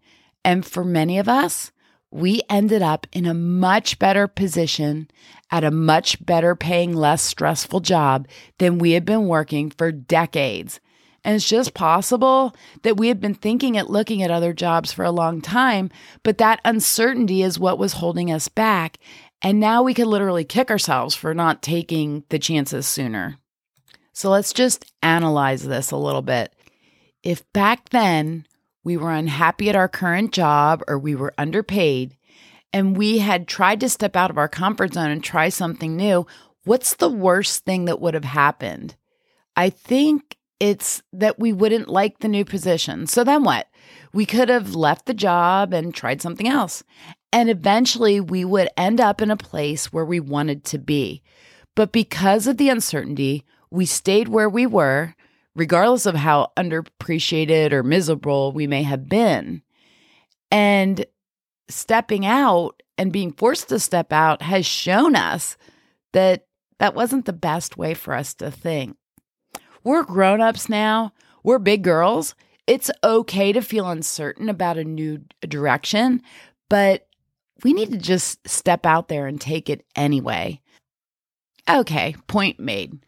And 0.43 0.65
for 0.65 0.83
many 0.83 1.19
of 1.19 1.27
us, 1.27 1.71
we 2.09 2.41
ended 2.49 2.81
up 2.81 3.05
in 3.11 3.25
a 3.25 3.33
much 3.33 3.99
better 3.99 4.27
position 4.27 5.09
at 5.51 5.63
a 5.63 5.71
much 5.71 6.25
better 6.25 6.55
paying, 6.55 6.93
less 6.93 7.21
stressful 7.21 7.81
job 7.81 8.27
than 8.57 8.79
we 8.79 8.91
had 8.91 9.05
been 9.05 9.27
working 9.27 9.69
for 9.69 9.91
decades. 9.91 10.79
And 11.23 11.35
it's 11.35 11.47
just 11.47 11.73
possible 11.73 12.55
that 12.83 12.95
we 12.95 13.09
had 13.09 13.19
been 13.19 13.35
thinking 13.35 13.77
at 13.77 13.89
looking 13.89 14.23
at 14.23 14.31
other 14.31 14.53
jobs 14.53 14.93
for 14.93 15.03
a 15.03 15.11
long 15.11 15.41
time, 15.41 15.89
but 16.23 16.37
that 16.37 16.61
uncertainty 16.63 17.43
is 17.43 17.59
what 17.59 17.77
was 17.77 17.93
holding 17.93 18.31
us 18.31 18.47
back. 18.47 18.97
And 19.41 19.59
now 19.59 19.83
we 19.83 19.93
could 19.93 20.07
literally 20.07 20.45
kick 20.45 20.71
ourselves 20.71 21.15
for 21.15 21.33
not 21.33 21.61
taking 21.61 22.23
the 22.29 22.39
chances 22.39 22.87
sooner. 22.87 23.37
So 24.17 24.31
let's 24.31 24.51
just 24.51 24.91
analyze 25.03 25.61
this 25.61 25.91
a 25.91 25.95
little 25.95 26.23
bit. 26.23 26.51
If 27.21 27.43
back 27.53 27.89
then 27.89 28.47
we 28.83 28.97
were 28.97 29.11
unhappy 29.11 29.69
at 29.69 29.75
our 29.75 29.87
current 29.87 30.33
job 30.33 30.81
or 30.87 30.97
we 30.97 31.13
were 31.13 31.35
underpaid 31.37 32.17
and 32.73 32.97
we 32.97 33.19
had 33.19 33.47
tried 33.47 33.79
to 33.81 33.89
step 33.89 34.15
out 34.15 34.31
of 34.31 34.39
our 34.39 34.47
comfort 34.47 34.95
zone 34.95 35.11
and 35.11 35.23
try 35.23 35.49
something 35.49 35.95
new, 35.95 36.25
what's 36.65 36.95
the 36.95 37.11
worst 37.11 37.63
thing 37.63 37.85
that 37.85 38.01
would 38.01 38.15
have 38.15 38.23
happened? 38.23 38.95
I 39.55 39.69
think 39.69 40.35
it's 40.59 41.03
that 41.13 41.37
we 41.37 41.53
wouldn't 41.53 41.87
like 41.87 42.17
the 42.17 42.27
new 42.27 42.43
position. 42.43 43.05
So 43.05 43.23
then 43.23 43.43
what? 43.43 43.67
We 44.13 44.25
could 44.25 44.49
have 44.49 44.73
left 44.73 45.05
the 45.05 45.13
job 45.13 45.73
and 45.73 45.93
tried 45.93 46.23
something 46.23 46.47
else. 46.47 46.83
And 47.31 47.51
eventually 47.51 48.19
we 48.19 48.45
would 48.45 48.69
end 48.77 48.99
up 48.99 49.21
in 49.21 49.29
a 49.29 49.37
place 49.37 49.93
where 49.93 50.05
we 50.05 50.19
wanted 50.19 50.63
to 50.65 50.79
be. 50.79 51.21
But 51.75 51.91
because 51.91 52.47
of 52.47 52.57
the 52.57 52.69
uncertainty, 52.69 53.45
we 53.71 53.85
stayed 53.85 54.27
where 54.27 54.49
we 54.49 54.65
were, 54.65 55.15
regardless 55.55 56.05
of 56.05 56.15
how 56.15 56.51
underappreciated 56.57 57.71
or 57.71 57.83
miserable 57.83 58.51
we 58.51 58.67
may 58.67 58.83
have 58.83 59.09
been. 59.09 59.61
And 60.51 61.05
stepping 61.69 62.25
out 62.25 62.81
and 62.97 63.11
being 63.11 63.31
forced 63.31 63.69
to 63.69 63.79
step 63.79 64.13
out 64.13 64.41
has 64.41 64.65
shown 64.65 65.15
us 65.15 65.57
that 66.13 66.47
that 66.79 66.95
wasn't 66.95 67.25
the 67.25 67.33
best 67.33 67.77
way 67.77 67.93
for 67.93 68.13
us 68.13 68.33
to 68.35 68.51
think. 68.51 68.95
We're 69.83 70.03
grown 70.03 70.41
ups 70.41 70.69
now, 70.69 71.13
we're 71.43 71.59
big 71.59 71.83
girls. 71.83 72.35
It's 72.65 72.91
okay 73.03 73.53
to 73.53 73.61
feel 73.61 73.89
uncertain 73.89 74.49
about 74.49 74.77
a 74.77 74.83
new 74.83 75.21
direction, 75.41 76.21
but 76.69 77.07
we 77.63 77.71
need 77.73 77.91
to 77.91 77.97
just 77.97 78.47
step 78.47 78.85
out 78.85 79.07
there 79.07 79.25
and 79.25 79.39
take 79.39 79.69
it 79.69 79.85
anyway. 79.95 80.61
Okay, 81.69 82.15
point 82.27 82.59
made. 82.59 82.99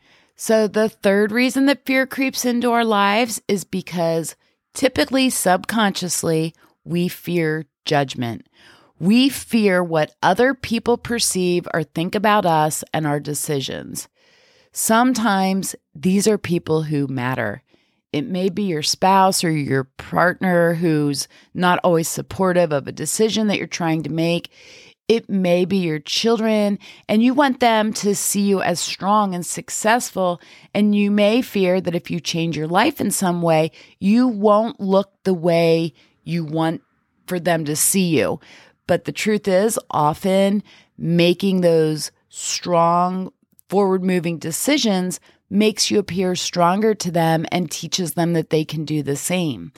So, 0.42 0.70
the 0.70 0.88
third 0.88 1.34
reason 1.34 1.66
that 1.66 1.86
fear 1.86 2.08
creeps 2.08 2.46
into 2.46 2.72
our 2.72 2.86
lives 2.86 3.42
is 3.50 3.66
because 3.66 4.38
typically 4.74 5.30
subconsciously 5.30 6.56
we 6.86 7.10
fear 7.10 7.66
judgment. 7.84 8.48
We 8.98 9.28
fear 9.28 9.84
what 9.84 10.16
other 10.24 10.54
people 10.54 10.98
perceive 10.98 11.68
or 11.74 11.84
think 11.84 12.16
about 12.16 12.46
us 12.46 12.86
and 12.94 13.06
our 13.06 13.20
decisions. 13.20 14.08
Sometimes 14.72 15.76
these 15.94 16.26
are 16.26 16.38
people 16.38 16.84
who 16.84 17.08
matter. 17.08 17.62
It 18.14 18.26
may 18.26 18.48
be 18.48 18.64
your 18.64 18.82
spouse 18.82 19.44
or 19.44 19.52
your 19.52 19.84
partner 19.84 20.76
who's 20.76 21.28
not 21.54 21.80
always 21.84 22.08
supportive 22.08 22.72
of 22.72 22.88
a 22.88 22.94
decision 22.94 23.48
that 23.48 23.58
you're 23.58 23.68
trying 23.68 24.04
to 24.04 24.10
make. 24.10 24.52
It 25.10 25.28
may 25.28 25.66
be 25.66 25.78
your 25.78 25.98
children, 25.98 26.78
and 27.08 27.24
you 27.24 27.34
want 27.34 27.60
them 27.60 27.92
to 27.94 28.14
see 28.14 28.42
you 28.42 28.62
as 28.62 28.80
strong 28.80 29.34
and 29.34 29.44
successful. 29.44 30.40
And 30.74 30.96
you 30.96 31.10
may 31.10 31.42
fear 31.42 31.82
that 31.82 31.96
if 31.96 32.12
you 32.12 32.20
change 32.20 32.56
your 32.56 32.68
life 32.68 33.02
in 33.02 33.10
some 33.10 33.42
way, 33.42 33.72
you 33.98 34.28
won't 34.28 34.80
look 34.80 35.12
the 35.24 35.34
way 35.34 35.96
you 36.24 36.46
want 36.46 36.84
for 37.26 37.40
them 37.40 37.66
to 37.66 37.76
see 37.76 38.16
you. 38.20 38.40
But 38.86 39.06
the 39.06 39.12
truth 39.12 39.48
is, 39.48 39.80
often 39.90 40.62
making 40.96 41.62
those 41.62 42.12
strong, 42.30 43.34
forward 43.68 44.04
moving 44.04 44.38
decisions 44.38 45.20
makes 45.50 45.90
you 45.90 45.98
appear 45.98 46.36
stronger 46.36 46.94
to 46.94 47.10
them 47.10 47.48
and 47.52 47.72
teaches 47.72 48.14
them 48.14 48.34
that 48.34 48.52
they 48.52 48.64
can 48.64 48.86
do 48.86 49.02
the 49.02 49.16
same. 49.16 49.72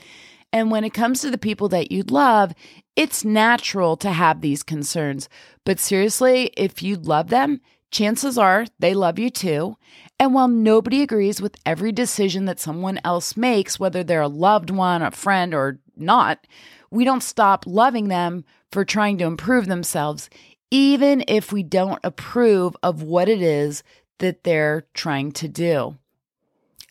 And 0.53 0.69
when 0.69 0.83
it 0.83 0.93
comes 0.93 1.21
to 1.21 1.31
the 1.31 1.37
people 1.37 1.69
that 1.69 1.91
you 1.91 2.03
love, 2.03 2.53
it's 2.95 3.23
natural 3.23 3.95
to 3.97 4.11
have 4.11 4.41
these 4.41 4.63
concerns. 4.63 5.29
But 5.65 5.79
seriously, 5.79 6.51
if 6.57 6.83
you 6.83 6.97
love 6.97 7.29
them, 7.29 7.61
chances 7.89 8.37
are 8.37 8.65
they 8.79 8.93
love 8.93 9.17
you 9.17 9.29
too. 9.29 9.77
And 10.19 10.33
while 10.33 10.47
nobody 10.47 11.01
agrees 11.01 11.41
with 11.41 11.55
every 11.65 11.91
decision 11.91 12.45
that 12.45 12.59
someone 12.59 12.99
else 13.03 13.37
makes, 13.37 13.79
whether 13.79 14.03
they're 14.03 14.21
a 14.21 14.27
loved 14.27 14.69
one, 14.69 15.01
a 15.01 15.11
friend, 15.11 15.53
or 15.53 15.79
not, 15.95 16.45
we 16.89 17.05
don't 17.05 17.23
stop 17.23 17.65
loving 17.65 18.07
them 18.07 18.43
for 18.71 18.83
trying 18.85 19.17
to 19.19 19.25
improve 19.25 19.67
themselves, 19.67 20.29
even 20.69 21.23
if 21.27 21.51
we 21.51 21.63
don't 21.63 21.99
approve 22.03 22.75
of 22.83 23.01
what 23.01 23.29
it 23.29 23.41
is 23.41 23.83
that 24.19 24.43
they're 24.43 24.85
trying 24.93 25.31
to 25.33 25.47
do. 25.47 25.97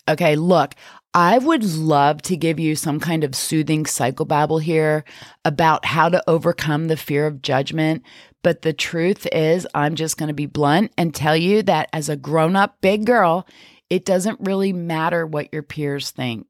Okay, 0.07 0.35
look, 0.35 0.75
I 1.13 1.39
would 1.39 1.65
love 1.65 2.21
to 2.23 2.37
give 2.37 2.57
you 2.57 2.77
some 2.77 3.01
kind 3.01 3.25
of 3.25 3.35
soothing 3.35 3.83
psychobabble 3.83 4.61
here 4.61 5.03
about 5.43 5.83
how 5.83 6.07
to 6.07 6.23
overcome 6.25 6.87
the 6.87 6.95
fear 6.95 7.27
of 7.27 7.41
judgment. 7.41 8.03
But 8.43 8.61
the 8.61 8.71
truth 8.71 9.27
is, 9.31 9.67
I'm 9.75 9.95
just 9.95 10.17
going 10.17 10.27
to 10.27 10.33
be 10.33 10.45
blunt 10.45 10.93
and 10.97 11.13
tell 11.13 11.35
you 11.35 11.63
that 11.63 11.89
as 11.91 12.07
a 12.07 12.15
grown 12.15 12.55
up 12.55 12.79
big 12.79 13.05
girl, 13.05 13.45
it 13.89 14.05
doesn't 14.05 14.39
really 14.39 14.71
matter 14.71 15.27
what 15.27 15.51
your 15.51 15.63
peers 15.63 16.11
think. 16.11 16.47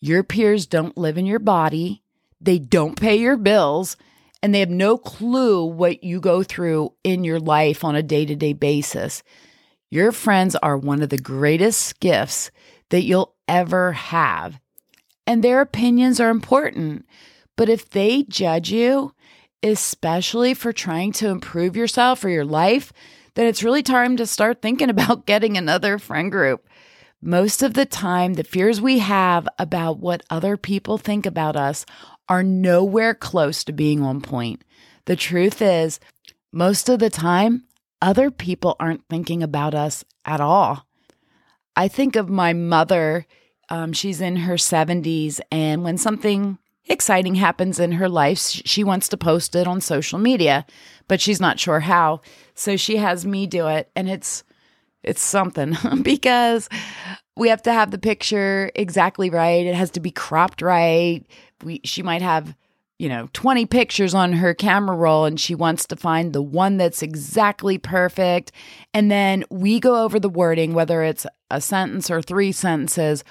Your 0.00 0.24
peers 0.24 0.66
don't 0.66 0.98
live 0.98 1.16
in 1.16 1.26
your 1.26 1.38
body, 1.38 2.02
they 2.40 2.58
don't 2.58 3.00
pay 3.00 3.14
your 3.14 3.36
bills, 3.36 3.96
and 4.42 4.52
they 4.52 4.58
have 4.58 4.68
no 4.68 4.98
clue 4.98 5.64
what 5.64 6.02
you 6.02 6.18
go 6.18 6.42
through 6.42 6.92
in 7.04 7.22
your 7.22 7.38
life 7.38 7.84
on 7.84 7.94
a 7.94 8.02
day 8.02 8.26
to 8.26 8.34
day 8.34 8.52
basis. 8.52 9.22
Your 9.90 10.10
friends 10.10 10.56
are 10.56 10.76
one 10.76 11.02
of 11.02 11.10
the 11.10 11.18
greatest 11.18 12.00
gifts 12.00 12.50
that 12.90 13.02
you'll 13.02 13.32
ever 13.48 13.92
have. 13.92 14.60
And 15.26 15.42
their 15.42 15.60
opinions 15.60 16.20
are 16.20 16.30
important. 16.30 17.06
But 17.56 17.68
if 17.68 17.88
they 17.88 18.24
judge 18.24 18.70
you, 18.70 19.14
especially 19.62 20.54
for 20.54 20.72
trying 20.72 21.12
to 21.12 21.28
improve 21.28 21.76
yourself 21.76 22.24
or 22.24 22.28
your 22.28 22.44
life, 22.44 22.92
then 23.34 23.46
it's 23.46 23.62
really 23.62 23.82
time 23.82 24.16
to 24.16 24.26
start 24.26 24.60
thinking 24.60 24.90
about 24.90 25.26
getting 25.26 25.56
another 25.56 25.98
friend 25.98 26.30
group. 26.30 26.66
Most 27.20 27.62
of 27.62 27.74
the 27.74 27.86
time, 27.86 28.34
the 28.34 28.42
fears 28.42 28.80
we 28.80 28.98
have 28.98 29.46
about 29.58 30.00
what 30.00 30.24
other 30.28 30.56
people 30.56 30.98
think 30.98 31.24
about 31.24 31.54
us 31.54 31.86
are 32.28 32.42
nowhere 32.42 33.14
close 33.14 33.62
to 33.64 33.72
being 33.72 34.02
on 34.02 34.20
point. 34.20 34.64
The 35.04 35.14
truth 35.14 35.62
is, 35.62 36.00
most 36.52 36.88
of 36.88 36.98
the 36.98 37.10
time, 37.10 37.64
other 38.00 38.30
people 38.30 38.74
aren't 38.80 39.06
thinking 39.08 39.42
about 39.42 39.74
us 39.74 40.04
at 40.24 40.40
all. 40.40 40.86
I 41.76 41.88
think 41.88 42.16
of 42.16 42.28
my 42.28 42.52
mother. 42.52 43.26
Um, 43.68 43.92
she's 43.92 44.20
in 44.20 44.36
her 44.36 44.54
70s, 44.54 45.40
and 45.50 45.82
when 45.82 45.96
something 45.96 46.58
exciting 46.86 47.36
happens 47.36 47.78
in 47.78 47.92
her 47.92 48.08
life, 48.08 48.38
she 48.38 48.84
wants 48.84 49.08
to 49.08 49.16
post 49.16 49.54
it 49.54 49.66
on 49.66 49.80
social 49.80 50.18
media, 50.18 50.66
but 51.08 51.20
she's 51.20 51.40
not 51.40 51.58
sure 51.58 51.80
how. 51.80 52.20
So 52.54 52.76
she 52.76 52.96
has 52.96 53.24
me 53.24 53.46
do 53.46 53.68
it, 53.68 53.90
and 53.96 54.08
it's 54.08 54.44
it's 55.02 55.22
something 55.22 55.76
because 56.02 56.68
we 57.36 57.48
have 57.48 57.62
to 57.62 57.72
have 57.72 57.90
the 57.90 57.98
picture 57.98 58.70
exactly 58.74 59.30
right. 59.30 59.66
It 59.66 59.74
has 59.74 59.90
to 59.92 60.00
be 60.00 60.10
cropped 60.10 60.62
right. 60.62 61.24
We 61.62 61.80
she 61.84 62.02
might 62.02 62.22
have 62.22 62.54
you 63.02 63.08
know 63.08 63.28
20 63.32 63.66
pictures 63.66 64.14
on 64.14 64.32
her 64.34 64.54
camera 64.54 64.96
roll 64.96 65.24
and 65.24 65.40
she 65.40 65.56
wants 65.56 65.86
to 65.86 65.96
find 65.96 66.32
the 66.32 66.40
one 66.40 66.76
that's 66.76 67.02
exactly 67.02 67.76
perfect 67.76 68.52
and 68.94 69.10
then 69.10 69.44
we 69.50 69.80
go 69.80 70.04
over 70.04 70.20
the 70.20 70.28
wording 70.28 70.72
whether 70.72 71.02
it's 71.02 71.26
a 71.50 71.60
sentence 71.60 72.12
or 72.12 72.22
three 72.22 72.52
sentences 72.52 73.24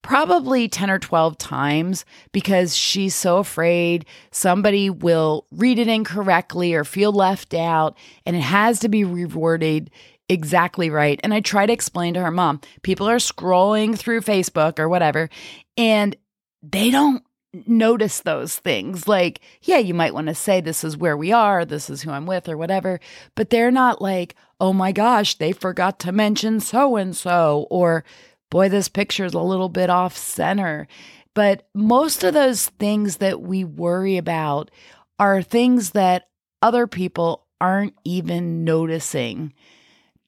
probably 0.00 0.66
10 0.66 0.90
or 0.90 0.98
12 0.98 1.36
times 1.36 2.06
because 2.32 2.74
she's 2.74 3.14
so 3.14 3.36
afraid 3.36 4.06
somebody 4.30 4.88
will 4.88 5.46
read 5.52 5.78
it 5.78 5.88
incorrectly 5.88 6.72
or 6.72 6.82
feel 6.82 7.12
left 7.12 7.52
out 7.52 7.98
and 8.24 8.34
it 8.34 8.40
has 8.40 8.80
to 8.80 8.88
be 8.88 9.02
reworded 9.02 9.88
exactly 10.30 10.90
right. 10.90 11.20
And 11.22 11.32
I 11.32 11.40
try 11.40 11.66
to 11.66 11.72
explain 11.72 12.14
to 12.14 12.20
her 12.20 12.30
mom, 12.30 12.60
people 12.82 13.08
are 13.08 13.16
scrolling 13.16 13.98
through 13.98 14.20
Facebook 14.20 14.78
or 14.78 14.88
whatever, 14.88 15.30
and 15.76 16.14
they 16.62 16.90
don't 16.90 17.22
notice 17.52 18.20
those 18.20 18.56
things. 18.56 19.08
Like, 19.08 19.40
yeah, 19.62 19.78
you 19.78 19.94
might 19.94 20.14
want 20.14 20.26
to 20.28 20.34
say 20.34 20.60
this 20.60 20.84
is 20.84 20.96
where 20.96 21.16
we 21.16 21.32
are, 21.32 21.64
this 21.64 21.88
is 21.88 22.02
who 22.02 22.10
I'm 22.10 22.26
with, 22.26 22.48
or 22.48 22.56
whatever, 22.56 23.00
but 23.34 23.50
they're 23.50 23.70
not 23.70 24.02
like, 24.02 24.34
oh 24.60 24.72
my 24.72 24.92
gosh, 24.92 25.34
they 25.36 25.52
forgot 25.52 25.98
to 26.00 26.12
mention 26.12 26.60
so 26.60 26.96
and 26.96 27.16
so, 27.16 27.66
or 27.70 28.04
boy, 28.50 28.68
this 28.68 28.88
picture 28.88 29.24
is 29.24 29.34
a 29.34 29.40
little 29.40 29.68
bit 29.68 29.90
off 29.90 30.16
center. 30.16 30.86
But 31.34 31.68
most 31.74 32.24
of 32.24 32.34
those 32.34 32.66
things 32.66 33.18
that 33.18 33.40
we 33.40 33.64
worry 33.64 34.16
about 34.16 34.70
are 35.18 35.42
things 35.42 35.90
that 35.90 36.28
other 36.62 36.86
people 36.86 37.46
aren't 37.60 37.94
even 38.04 38.64
noticing. 38.64 39.52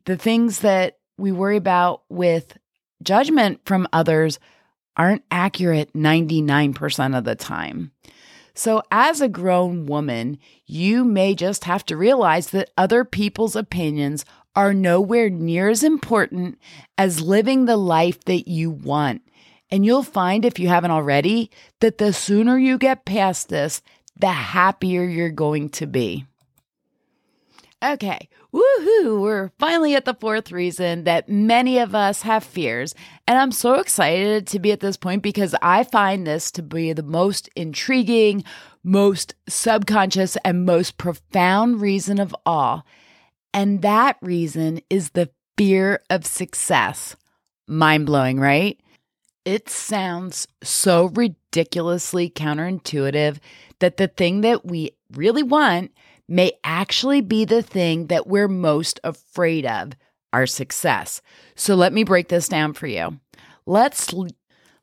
The 0.05 0.17
things 0.17 0.61
that 0.61 0.99
we 1.19 1.33
worry 1.33 1.57
about 1.57 2.03
with 2.09 2.57
judgment 3.03 3.61
from 3.65 3.89
others 3.93 4.39
aren't 5.01 5.25
accurate 5.31 5.95
99% 5.95 7.17
of 7.17 7.25
the 7.25 7.35
time. 7.35 7.91
So, 8.53 8.83
as 8.91 9.23
a 9.23 9.31
grown 9.31 9.87
woman, 9.87 10.39
you 10.67 11.07
may 11.07 11.35
just 11.35 11.65
have 11.65 11.87
to 11.87 11.97
realize 11.97 12.51
that 12.51 12.69
other 12.77 13.07
people's 13.07 13.57
opinions 13.57 14.27
are 14.55 14.75
nowhere 14.75 15.31
near 15.31 15.71
as 15.71 15.83
important 15.83 16.59
as 16.99 17.23
living 17.23 17.65
the 17.65 17.79
life 17.79 18.23
that 18.25 18.47
you 18.47 18.71
want. 18.71 19.23
And 19.71 19.87
you'll 19.87 20.03
find, 20.03 20.45
if 20.45 20.59
you 20.59 20.69
haven't 20.69 20.91
already, 20.91 21.51
that 21.81 21.97
the 21.97 22.13
sooner 22.13 22.59
you 22.59 22.77
get 22.77 23.07
past 23.07 23.49
this, 23.49 23.81
the 24.19 24.29
happier 24.29 25.03
you're 25.03 25.31
going 25.31 25.71
to 25.71 25.87
be. 25.87 26.27
Okay, 27.83 28.29
woohoo, 28.53 29.21
we're 29.21 29.51
finally 29.59 29.95
at 29.95 30.05
the 30.05 30.15
fourth 30.15 30.53
reason 30.53 31.05
that 31.05 31.29
many 31.29 31.79
of 31.79 31.95
us 31.95 32.23
have 32.23 32.45
fears. 32.45 32.95
And 33.27 33.39
I'm 33.39 33.53
so 33.53 33.75
excited 33.75 34.47
to 34.49 34.59
be 34.59 34.73
at 34.73 34.81
this 34.81 34.97
point 34.97 35.23
because 35.23 35.55
I 35.63 35.85
find 35.85 36.27
this 36.27 36.51
to 36.53 36.63
be 36.63 36.93
the 36.93 37.03
most 37.03 37.49
intriguing, 37.57 38.45
most 38.83 39.35
subconscious, 39.49 40.37
and 40.45 40.65
most 40.65 40.99
profound 40.99 41.81
reason 41.81 42.19
of 42.19 42.35
all. 42.45 42.85
And 43.53 43.83
that 43.83 44.17
reason 44.21 44.81
is 44.91 45.11
the 45.11 45.31
fear 45.57 46.03
of 46.09 46.27
success. 46.27 47.17
Mind 47.67 48.07
blowing, 48.07 48.41
right? 48.41 48.81
It 49.45 49.69
sounds 49.69 50.47
so 50.63 51.07
ridiculously 51.07 52.31
counterintuitive 52.31 53.39
that 53.79 53.97
the 53.97 54.09
thing 54.09 54.43
that 54.43 54.65
we 54.65 54.93
really 55.13 55.43
want 55.43 55.93
may 56.31 56.53
actually 56.63 57.21
be 57.21 57.45
the 57.45 57.61
thing 57.61 58.07
that 58.07 58.27
we're 58.27 58.49
most 58.49 59.01
afraid 59.03 59.67
of 59.67 59.93
our 60.33 60.47
success. 60.47 61.21
So 61.57 61.75
let 61.75 61.93
me 61.93 62.05
break 62.05 62.29
this 62.29 62.49
down 62.49 62.73
for 62.73 62.87
you. 62.87 63.19
Let's 63.67 64.15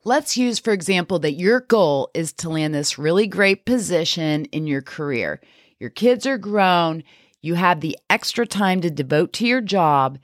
let's 0.04 0.36
use 0.36 0.58
for 0.58 0.72
example 0.72 1.18
that 1.20 1.32
your 1.32 1.60
goal 1.60 2.10
is 2.14 2.32
to 2.34 2.50
land 2.50 2.74
this 2.74 2.98
really 2.98 3.26
great 3.26 3.64
position 3.64 4.44
in 4.46 4.66
your 4.66 4.82
career. 4.82 5.40
Your 5.80 5.90
kids 5.90 6.26
are 6.26 6.38
grown, 6.38 7.02
you 7.40 7.54
have 7.54 7.80
the 7.80 7.98
extra 8.10 8.46
time 8.46 8.80
to 8.82 8.90
devote 8.90 9.32
to 9.34 9.46
your 9.46 9.60
job, 9.60 10.18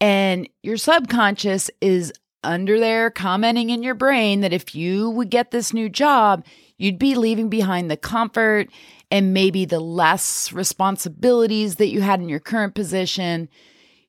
and 0.00 0.48
your 0.62 0.76
subconscious 0.76 1.70
is 1.80 2.12
under 2.44 2.78
there 2.78 3.10
commenting 3.10 3.70
in 3.70 3.82
your 3.82 3.94
brain 3.94 4.42
that 4.42 4.52
if 4.52 4.74
you 4.74 5.10
would 5.10 5.30
get 5.30 5.50
this 5.50 5.72
new 5.72 5.88
job, 5.88 6.44
you'd 6.78 6.98
be 6.98 7.14
leaving 7.14 7.48
behind 7.48 7.90
the 7.90 7.96
comfort 7.96 8.68
and 9.10 9.34
maybe 9.34 9.64
the 9.64 9.80
less 9.80 10.52
responsibilities 10.52 11.76
that 11.76 11.88
you 11.88 12.00
had 12.00 12.20
in 12.20 12.28
your 12.28 12.40
current 12.40 12.74
position. 12.74 13.48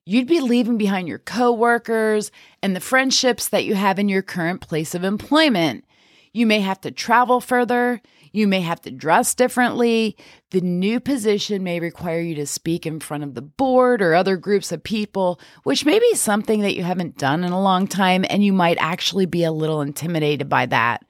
You'd 0.05 0.27
be 0.27 0.39
leaving 0.39 0.77
behind 0.77 1.07
your 1.07 1.19
coworkers 1.19 2.31
and 2.63 2.75
the 2.75 2.79
friendships 2.79 3.49
that 3.49 3.65
you 3.65 3.75
have 3.75 3.99
in 3.99 4.09
your 4.09 4.21
current 4.21 4.61
place 4.61 4.95
of 4.95 5.03
employment. 5.03 5.85
You 6.31 6.45
may 6.45 6.61
have 6.61 6.79
to 6.81 6.91
travel 6.91 7.41
further. 7.41 8.01
You 8.31 8.47
may 8.47 8.61
have 8.61 8.81
to 8.81 8.91
dress 8.91 9.33
differently. 9.33 10.15
The 10.51 10.61
new 10.61 10.99
position 10.99 11.63
may 11.63 11.79
require 11.79 12.21
you 12.21 12.35
to 12.35 12.45
speak 12.45 12.85
in 12.85 12.99
front 12.99 13.23
of 13.23 13.33
the 13.33 13.41
board 13.41 14.01
or 14.01 14.13
other 14.13 14.37
groups 14.37 14.71
of 14.71 14.83
people, 14.83 15.39
which 15.63 15.85
may 15.85 15.99
be 15.99 16.13
something 16.15 16.61
that 16.61 16.75
you 16.75 16.83
haven't 16.83 17.17
done 17.17 17.43
in 17.43 17.51
a 17.51 17.61
long 17.61 17.87
time, 17.87 18.25
and 18.29 18.43
you 18.43 18.53
might 18.53 18.77
actually 18.79 19.25
be 19.25 19.43
a 19.43 19.51
little 19.51 19.81
intimidated 19.81 20.49
by 20.49 20.67
that. 20.67 21.05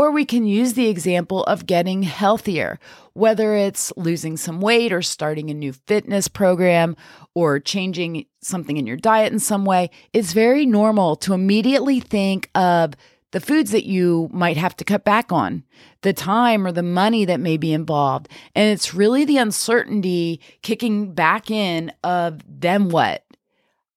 Or 0.00 0.10
we 0.10 0.24
can 0.24 0.46
use 0.46 0.72
the 0.72 0.88
example 0.88 1.44
of 1.44 1.66
getting 1.66 2.04
healthier, 2.04 2.80
whether 3.12 3.54
it's 3.54 3.92
losing 3.98 4.38
some 4.38 4.62
weight 4.62 4.94
or 4.94 5.02
starting 5.02 5.50
a 5.50 5.54
new 5.54 5.74
fitness 5.74 6.26
program 6.26 6.96
or 7.34 7.60
changing 7.60 8.24
something 8.40 8.78
in 8.78 8.86
your 8.86 8.96
diet 8.96 9.30
in 9.30 9.38
some 9.38 9.66
way. 9.66 9.90
It's 10.14 10.32
very 10.32 10.64
normal 10.64 11.16
to 11.16 11.34
immediately 11.34 12.00
think 12.00 12.48
of 12.54 12.94
the 13.32 13.40
foods 13.40 13.72
that 13.72 13.84
you 13.84 14.30
might 14.32 14.56
have 14.56 14.74
to 14.76 14.84
cut 14.84 15.04
back 15.04 15.32
on, 15.32 15.64
the 16.00 16.14
time 16.14 16.66
or 16.66 16.72
the 16.72 16.82
money 16.82 17.26
that 17.26 17.38
may 17.38 17.58
be 17.58 17.74
involved. 17.74 18.30
And 18.54 18.72
it's 18.72 18.94
really 18.94 19.26
the 19.26 19.36
uncertainty 19.36 20.40
kicking 20.62 21.12
back 21.12 21.50
in 21.50 21.92
of 22.02 22.40
then 22.48 22.88
what? 22.88 23.26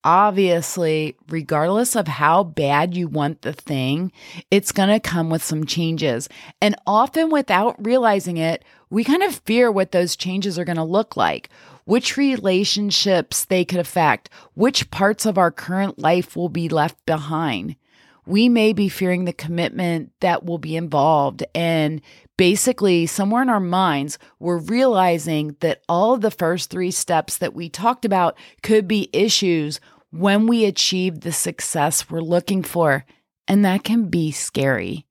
Obviously, 0.04 1.16
regardless 1.30 1.96
of 1.96 2.08
how 2.08 2.44
bad 2.44 2.96
you 2.96 3.08
want 3.08 3.42
the 3.42 3.54
thing, 3.54 4.12
it's 4.52 4.74
going 4.74 4.90
to 4.90 5.00
come 5.00 5.30
with 5.30 5.44
some 5.44 5.66
changes. 5.66 6.28
And 6.62 6.76
often 6.86 7.30
without 7.30 7.76
realizing 7.84 8.38
it, 8.38 8.66
we 8.90 9.04
kind 9.04 9.24
of 9.24 9.36
fear 9.46 9.72
what 9.72 9.92
those 9.92 10.16
changes 10.16 10.60
are 10.60 10.66
going 10.66 10.76
to 10.76 10.84
look 10.84 11.16
like, 11.16 11.50
which 11.86 12.18
relationships 12.18 13.46
they 13.46 13.64
could 13.64 13.80
affect, 13.80 14.30
which 14.56 14.92
parts 14.92 15.26
of 15.26 15.38
our 15.38 15.52
current 15.52 15.98
life 15.98 16.36
will 16.36 16.50
be 16.50 16.68
left 16.68 17.06
behind 17.06 17.76
we 18.26 18.48
may 18.48 18.74
be 18.74 18.90
fearing 18.90 19.26
the 19.26 19.34
commitment 19.34 20.12
that 20.22 20.46
will 20.46 20.58
be 20.58 20.76
involved. 20.76 21.44
And 21.54 22.02
basically, 22.38 23.06
somewhere 23.06 23.42
in 23.42 23.50
our 23.50 23.60
minds, 23.60 24.18
we're 24.40 24.58
realizing 24.58 25.56
that 25.60 25.82
all 25.90 26.14
of 26.14 26.22
the 26.22 26.32
first 26.32 26.70
three 26.70 26.92
steps 26.92 27.38
that 27.38 27.54
we 27.54 27.70
talked 27.70 28.06
about 28.06 28.38
could 28.62 28.88
be 28.88 29.10
issues 29.12 29.80
when 30.14 30.46
we 30.46 30.64
achieve 30.66 31.22
the 31.22 31.32
success 31.32 32.10
we're 32.10 32.22
looking 32.22 32.62
for. 32.62 33.04
And 33.48 33.66
that 33.66 33.84
can 33.84 34.10
be 34.10 34.32
scary. 34.32 35.08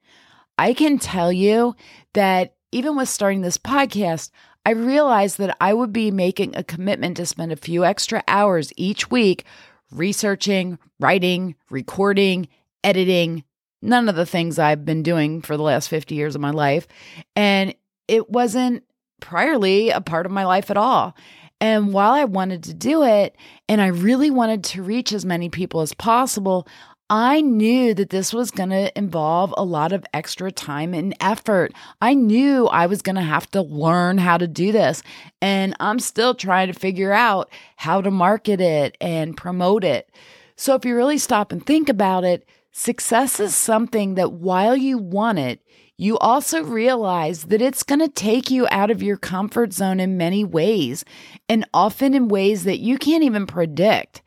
I 0.56 0.74
can 0.74 0.98
tell 0.98 1.32
you 1.32 1.74
that 2.14 2.54
even 2.70 2.96
with 2.96 3.08
starting 3.08 3.42
this 3.42 3.58
podcast, 3.58 4.30
I 4.64 4.70
realized 4.70 5.38
that 5.38 5.56
I 5.60 5.74
would 5.74 5.92
be 5.92 6.12
making 6.12 6.54
a 6.54 6.62
commitment 6.62 7.16
to 7.16 7.26
spend 7.26 7.50
a 7.50 7.56
few 7.56 7.84
extra 7.84 8.22
hours 8.28 8.72
each 8.76 9.10
week 9.10 9.44
researching, 9.90 10.78
writing, 11.00 11.56
recording, 11.68 12.48
editing, 12.84 13.42
none 13.82 14.08
of 14.08 14.14
the 14.14 14.24
things 14.24 14.58
I've 14.58 14.84
been 14.84 15.02
doing 15.02 15.42
for 15.42 15.56
the 15.56 15.64
last 15.64 15.88
50 15.88 16.14
years 16.14 16.36
of 16.36 16.40
my 16.40 16.52
life. 16.52 16.86
And 17.34 17.74
it 18.06 18.30
wasn't 18.30 18.84
priorly 19.20 19.94
a 19.94 20.00
part 20.00 20.26
of 20.26 20.32
my 20.32 20.46
life 20.46 20.70
at 20.70 20.76
all. 20.76 21.16
And 21.62 21.92
while 21.92 22.10
I 22.10 22.24
wanted 22.24 22.64
to 22.64 22.74
do 22.74 23.04
it 23.04 23.36
and 23.68 23.80
I 23.80 23.86
really 23.86 24.32
wanted 24.32 24.64
to 24.64 24.82
reach 24.82 25.12
as 25.12 25.24
many 25.24 25.48
people 25.48 25.80
as 25.80 25.94
possible, 25.94 26.66
I 27.08 27.40
knew 27.40 27.94
that 27.94 28.10
this 28.10 28.32
was 28.32 28.50
going 28.50 28.70
to 28.70 28.98
involve 28.98 29.54
a 29.56 29.62
lot 29.62 29.92
of 29.92 30.04
extra 30.12 30.50
time 30.50 30.92
and 30.92 31.14
effort. 31.20 31.72
I 32.00 32.14
knew 32.14 32.66
I 32.66 32.86
was 32.86 33.00
going 33.00 33.14
to 33.14 33.22
have 33.22 33.48
to 33.52 33.62
learn 33.62 34.18
how 34.18 34.38
to 34.38 34.48
do 34.48 34.72
this. 34.72 35.04
And 35.40 35.76
I'm 35.78 36.00
still 36.00 36.34
trying 36.34 36.66
to 36.66 36.76
figure 36.76 37.12
out 37.12 37.48
how 37.76 38.00
to 38.00 38.10
market 38.10 38.60
it 38.60 38.96
and 39.00 39.36
promote 39.36 39.84
it. 39.84 40.10
So 40.56 40.74
if 40.74 40.84
you 40.84 40.96
really 40.96 41.18
stop 41.18 41.52
and 41.52 41.64
think 41.64 41.88
about 41.88 42.24
it, 42.24 42.44
Success 42.74 43.38
is 43.38 43.54
something 43.54 44.14
that 44.14 44.32
while 44.32 44.74
you 44.74 44.96
want 44.96 45.38
it, 45.38 45.60
you 45.98 46.16
also 46.18 46.64
realize 46.64 47.44
that 47.44 47.60
it's 47.60 47.82
going 47.82 47.98
to 48.00 48.08
take 48.08 48.50
you 48.50 48.66
out 48.70 48.90
of 48.90 49.02
your 49.02 49.18
comfort 49.18 49.74
zone 49.74 50.00
in 50.00 50.16
many 50.16 50.42
ways, 50.42 51.04
and 51.50 51.66
often 51.74 52.14
in 52.14 52.28
ways 52.28 52.64
that 52.64 52.78
you 52.78 52.96
can't 52.96 53.22
even 53.22 53.46
predict. 53.46 54.22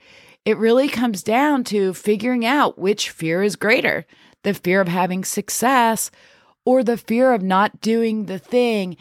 It 0.45 0.59
really 0.59 0.87
comes 0.87 1.23
down 1.23 1.63
to 1.65 1.95
figuring 1.95 2.45
out 2.45 2.77
which 2.77 3.09
fear 3.09 3.41
is 3.41 3.55
greater 3.55 4.05
the 4.43 4.53
fear 4.53 4.79
of 4.79 4.87
having 4.87 5.25
success 5.25 6.11
or 6.67 6.83
the 6.83 6.97
fear 6.97 7.33
of 7.33 7.41
not 7.41 7.81
doing 7.81 8.27
the 8.27 8.37
thing, 8.37 8.95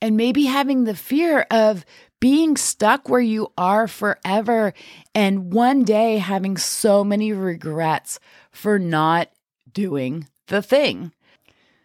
and 0.00 0.16
maybe 0.16 0.46
having 0.46 0.84
the 0.84 0.96
fear 0.96 1.46
of 1.52 1.84
being 2.20 2.56
stuck 2.56 3.08
where 3.08 3.20
you 3.20 3.52
are 3.58 3.86
forever 3.86 4.72
and 5.14 5.52
one 5.52 5.84
day 5.84 6.18
having 6.18 6.56
so 6.56 7.04
many 7.04 7.32
regrets 7.32 8.18
for 8.50 8.78
not 8.78 9.30
doing 9.72 10.26
the 10.48 10.62
thing. 10.62 11.12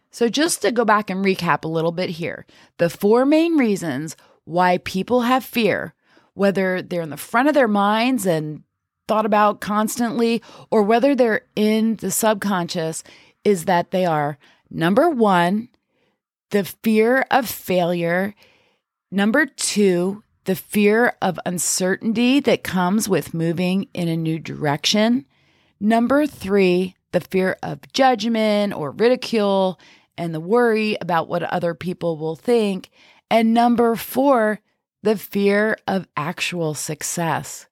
So, 0.10 0.28
just 0.28 0.62
to 0.62 0.72
go 0.72 0.84
back 0.84 1.10
and 1.10 1.24
recap 1.24 1.64
a 1.64 1.70
little 1.70 1.92
bit 1.92 2.12
here 2.12 2.46
the 2.78 2.90
four 2.90 3.26
main 3.26 3.58
reasons 3.58 4.16
why 4.44 4.80
people 4.80 5.22
have 5.22 5.46
fear, 5.46 5.94
whether 6.34 6.82
they're 6.82 7.02
in 7.02 7.10
the 7.10 7.18
front 7.18 7.48
of 7.48 7.54
their 7.54 7.68
minds 7.68 8.26
and 8.26 8.64
thought 9.08 9.26
about 9.26 9.62
constantly 9.62 10.42
or 10.70 10.84
whether 10.84 11.16
they're 11.16 11.42
in 11.56 11.96
the 11.98 12.12
subconscious 12.12 13.04
is 13.44 13.66
that 13.66 13.92
they 13.92 14.06
are 14.06 14.38
number 14.70 15.10
one, 15.10 15.70
the 16.52 16.64
fear 16.64 17.26
of 17.32 17.48
failure. 17.48 18.34
Number 19.12 19.46
two, 19.46 20.24
the 20.46 20.56
fear 20.56 21.18
of 21.22 21.38
uncertainty 21.46 22.40
that 22.40 22.64
comes 22.64 23.10
with 23.10 23.34
moving 23.34 23.90
in 23.94 24.08
a 24.08 24.16
new 24.16 24.40
direction. 24.40 25.26
Number 25.82 26.26
three, 26.26 26.96
the 27.12 27.20
fear 27.20 27.58
of 27.62 27.92
judgment 27.92 28.74
or 28.74 28.92
ridicule 28.92 29.78
and 30.18 30.34
the 30.34 30.40
worry 30.40 30.96
about 31.02 31.28
what 31.28 31.44
other 31.44 31.74
people 31.74 32.18
will 32.18 32.38
think. 32.38 32.90
And 33.30 33.54
number 33.54 33.98
four, 33.98 34.62
the 35.04 35.18
fear 35.18 35.78
of 35.88 36.08
actual 36.16 36.74
success. 36.74 37.68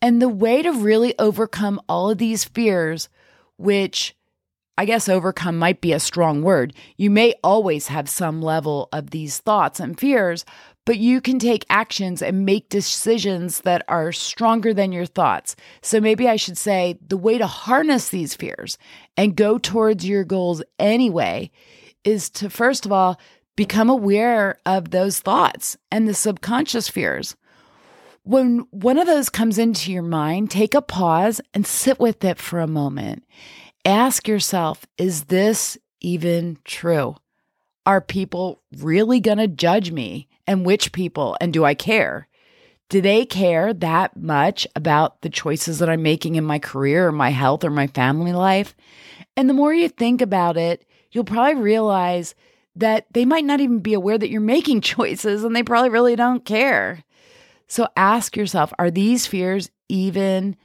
And 0.00 0.22
the 0.22 0.28
way 0.28 0.62
to 0.62 0.70
really 0.72 1.14
overcome 1.18 1.80
all 1.88 2.08
of 2.08 2.18
these 2.18 2.44
fears, 2.44 3.08
which 3.58 4.14
I 4.76 4.84
guess 4.86 5.08
overcome 5.08 5.56
might 5.56 5.80
be 5.80 5.92
a 5.92 6.00
strong 6.00 6.42
word. 6.42 6.74
You 6.96 7.08
may 7.08 7.34
always 7.44 7.88
have 7.88 8.08
some 8.08 8.42
level 8.42 8.88
of 8.92 9.10
these 9.10 9.38
thoughts 9.38 9.78
and 9.78 9.98
fears, 9.98 10.44
but 10.84 10.98
you 10.98 11.20
can 11.20 11.38
take 11.38 11.64
actions 11.70 12.20
and 12.20 12.44
make 12.44 12.68
decisions 12.68 13.60
that 13.60 13.84
are 13.88 14.10
stronger 14.10 14.74
than 14.74 14.92
your 14.92 15.06
thoughts. 15.06 15.54
So 15.80 16.00
maybe 16.00 16.28
I 16.28 16.36
should 16.36 16.58
say 16.58 16.98
the 17.06 17.16
way 17.16 17.38
to 17.38 17.46
harness 17.46 18.08
these 18.08 18.34
fears 18.34 18.76
and 19.16 19.36
go 19.36 19.58
towards 19.58 20.06
your 20.06 20.24
goals 20.24 20.62
anyway 20.78 21.50
is 22.02 22.28
to, 22.30 22.50
first 22.50 22.84
of 22.84 22.92
all, 22.92 23.18
become 23.56 23.88
aware 23.88 24.58
of 24.66 24.90
those 24.90 25.20
thoughts 25.20 25.76
and 25.90 26.08
the 26.08 26.14
subconscious 26.14 26.88
fears. 26.88 27.36
When 28.24 28.66
one 28.70 28.98
of 28.98 29.06
those 29.06 29.28
comes 29.28 29.58
into 29.58 29.92
your 29.92 30.02
mind, 30.02 30.50
take 30.50 30.74
a 30.74 30.82
pause 30.82 31.40
and 31.52 31.66
sit 31.66 32.00
with 32.00 32.24
it 32.24 32.38
for 32.38 32.58
a 32.58 32.66
moment. 32.66 33.24
Ask 33.84 34.26
yourself, 34.26 34.86
is 34.96 35.24
this 35.24 35.76
even 36.00 36.58
true? 36.64 37.16
Are 37.84 38.00
people 38.00 38.62
really 38.78 39.20
going 39.20 39.38
to 39.38 39.48
judge 39.48 39.90
me? 39.90 40.28
And 40.46 40.64
which 40.64 40.92
people? 40.92 41.36
And 41.40 41.52
do 41.52 41.64
I 41.64 41.74
care? 41.74 42.28
Do 42.88 43.00
they 43.00 43.24
care 43.24 43.72
that 43.74 44.16
much 44.16 44.66
about 44.76 45.22
the 45.22 45.30
choices 45.30 45.78
that 45.78 45.88
I'm 45.88 46.02
making 46.02 46.34
in 46.34 46.44
my 46.44 46.58
career 46.58 47.08
or 47.08 47.12
my 47.12 47.30
health 47.30 47.64
or 47.64 47.70
my 47.70 47.86
family 47.86 48.32
life? 48.32 48.74
And 49.36 49.48
the 49.48 49.54
more 49.54 49.72
you 49.72 49.88
think 49.88 50.20
about 50.20 50.56
it, 50.56 50.86
you'll 51.10 51.24
probably 51.24 51.60
realize 51.62 52.34
that 52.76 53.06
they 53.12 53.24
might 53.24 53.44
not 53.44 53.60
even 53.60 53.78
be 53.80 53.94
aware 53.94 54.18
that 54.18 54.30
you're 54.30 54.40
making 54.40 54.80
choices 54.82 55.44
and 55.44 55.54
they 55.54 55.62
probably 55.62 55.90
really 55.90 56.16
don't 56.16 56.44
care. 56.44 57.04
So 57.66 57.88
ask 57.96 58.36
yourself 58.36 58.72
are 58.78 58.90
these 58.90 59.26
fears 59.26 59.70
even 59.88 60.56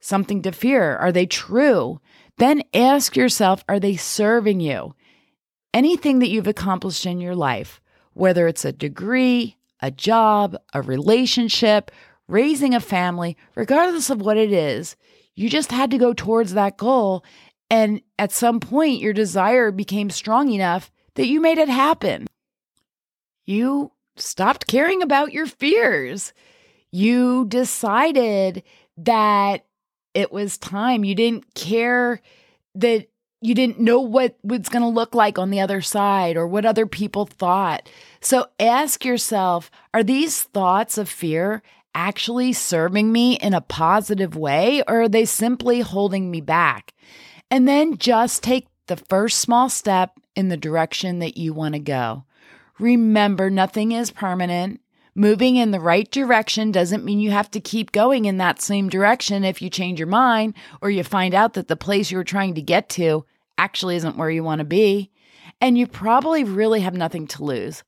something 0.00 0.42
to 0.42 0.52
fear? 0.52 0.96
Are 0.96 1.12
they 1.12 1.26
true? 1.26 2.00
Then 2.38 2.62
ask 2.72 3.16
yourself 3.16 3.64
are 3.68 3.80
they 3.80 3.96
serving 3.96 4.60
you? 4.60 4.94
Anything 5.74 6.20
that 6.20 6.28
you've 6.28 6.46
accomplished 6.46 7.04
in 7.04 7.20
your 7.20 7.34
life, 7.34 7.80
whether 8.14 8.48
it's 8.48 8.64
a 8.64 8.72
degree, 8.72 9.56
a 9.80 9.90
job, 9.90 10.56
a 10.72 10.80
relationship, 10.80 11.90
raising 12.26 12.74
a 12.74 12.80
family, 12.80 13.36
regardless 13.54 14.08
of 14.10 14.20
what 14.20 14.36
it 14.36 14.52
is, 14.52 14.96
you 15.34 15.48
just 15.48 15.70
had 15.70 15.90
to 15.90 15.98
go 15.98 16.12
towards 16.12 16.54
that 16.54 16.76
goal. 16.78 17.24
And 17.70 18.00
at 18.18 18.32
some 18.32 18.60
point, 18.60 19.00
your 19.00 19.12
desire 19.12 19.70
became 19.70 20.10
strong 20.10 20.50
enough 20.50 20.90
that 21.14 21.26
you 21.26 21.40
made 21.40 21.58
it 21.58 21.68
happen. 21.68 22.26
You 23.46 23.92
stopped 24.16 24.66
caring 24.66 25.02
about 25.02 25.32
your 25.32 25.46
fears. 25.46 26.32
You 26.90 27.44
decided 27.46 28.62
that 28.96 29.64
it 30.18 30.32
was 30.32 30.58
time. 30.58 31.04
You 31.04 31.14
didn't 31.14 31.54
care 31.54 32.20
that 32.74 33.06
you 33.40 33.54
didn't 33.54 33.78
know 33.78 34.00
what 34.00 34.36
was 34.42 34.68
going 34.68 34.82
to 34.82 34.88
look 34.88 35.14
like 35.14 35.38
on 35.38 35.50
the 35.50 35.60
other 35.60 35.80
side 35.80 36.36
or 36.36 36.48
what 36.48 36.66
other 36.66 36.86
people 36.86 37.24
thought. 37.24 37.88
So 38.20 38.46
ask 38.58 39.04
yourself 39.04 39.70
are 39.94 40.02
these 40.02 40.42
thoughts 40.42 40.98
of 40.98 41.08
fear 41.08 41.62
actually 41.94 42.52
serving 42.52 43.12
me 43.12 43.36
in 43.36 43.54
a 43.54 43.60
positive 43.60 44.34
way 44.34 44.82
or 44.88 45.02
are 45.02 45.08
they 45.08 45.24
simply 45.24 45.82
holding 45.82 46.32
me 46.32 46.40
back? 46.40 46.94
And 47.48 47.68
then 47.68 47.96
just 47.96 48.42
take 48.42 48.66
the 48.88 48.96
first 48.96 49.38
small 49.38 49.68
step 49.68 50.18
in 50.34 50.48
the 50.48 50.56
direction 50.56 51.20
that 51.20 51.36
you 51.36 51.52
want 51.52 51.74
to 51.74 51.78
go. 51.78 52.24
Remember, 52.80 53.50
nothing 53.50 53.92
is 53.92 54.10
permanent. 54.10 54.80
Moving 55.18 55.56
in 55.56 55.72
the 55.72 55.80
right 55.80 56.08
direction 56.08 56.70
doesn't 56.70 57.04
mean 57.04 57.18
you 57.18 57.32
have 57.32 57.50
to 57.50 57.58
keep 57.58 57.90
going 57.90 58.26
in 58.26 58.36
that 58.36 58.62
same 58.62 58.88
direction 58.88 59.42
if 59.42 59.60
you 59.60 59.68
change 59.68 59.98
your 59.98 60.06
mind 60.06 60.54
or 60.80 60.90
you 60.90 61.02
find 61.02 61.34
out 61.34 61.54
that 61.54 61.66
the 61.66 61.74
place 61.74 62.12
you 62.12 62.18
were 62.18 62.22
trying 62.22 62.54
to 62.54 62.62
get 62.62 62.88
to 62.90 63.24
actually 63.58 63.96
isn't 63.96 64.16
where 64.16 64.30
you 64.30 64.44
want 64.44 64.60
to 64.60 64.64
be. 64.64 65.10
And 65.60 65.76
you 65.76 65.88
probably 65.88 66.44
really 66.44 66.82
have 66.82 66.94
nothing 66.94 67.26
to 67.26 67.42
lose. 67.42 67.82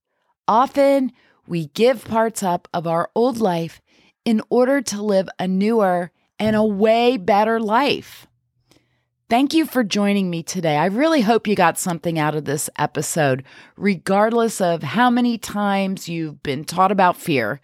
Often 0.49 1.13
we 1.47 1.67
give 1.67 2.05
parts 2.05 2.43
up 2.43 2.67
of 2.75 2.89
our 2.89 3.13
old 3.15 3.39
life 3.39 3.81
in 4.25 4.43
order 4.51 4.83
to 4.83 5.01
live 5.01 5.29
a 5.39 5.47
newer 5.47 6.11
and 6.41 6.57
a 6.57 6.65
way 6.65 7.17
better 7.17 7.61
life. 7.61 8.27
Thank 9.31 9.55
you 9.55 9.65
for 9.65 9.85
joining 9.85 10.29
me 10.29 10.43
today. 10.43 10.77
I 10.77 10.87
really 10.87 11.21
hope 11.21 11.47
you 11.47 11.55
got 11.55 11.79
something 11.79 12.19
out 12.19 12.35
of 12.35 12.47
this 12.47 12.69
episode, 12.77 13.45
regardless 13.77 14.61
of 14.61 14.83
how 14.83 15.09
many 15.09 15.39
times 15.39 16.09
you've 16.09 16.43
been 16.43 16.65
taught 16.65 16.91
about 16.91 17.17
fear. 17.17 17.61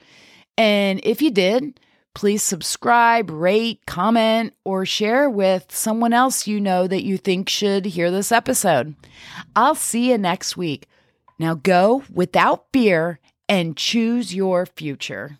And 0.57 1.01
if 1.03 1.21
you 1.21 1.33
did, 1.33 1.81
please 2.15 2.45
subscribe, 2.45 3.31
rate, 3.31 3.81
comment, 3.85 4.55
or 4.65 4.87
share 4.87 5.29
with 5.29 5.67
someone 5.71 6.13
else 6.13 6.47
you 6.47 6.61
know 6.61 6.87
that 6.87 7.03
you 7.03 7.19
think 7.19 7.49
should 7.49 7.85
hear 7.85 8.13
this 8.13 8.31
episode. 8.31 8.95
I'll 9.57 9.75
see 9.75 10.11
you 10.13 10.19
next 10.19 10.57
week. 10.57 10.87
Now 11.37 11.55
go 11.55 12.05
without 12.15 12.67
fear 12.73 13.19
and 13.49 13.77
choose 13.77 14.33
your 14.33 14.67
future. 14.67 15.39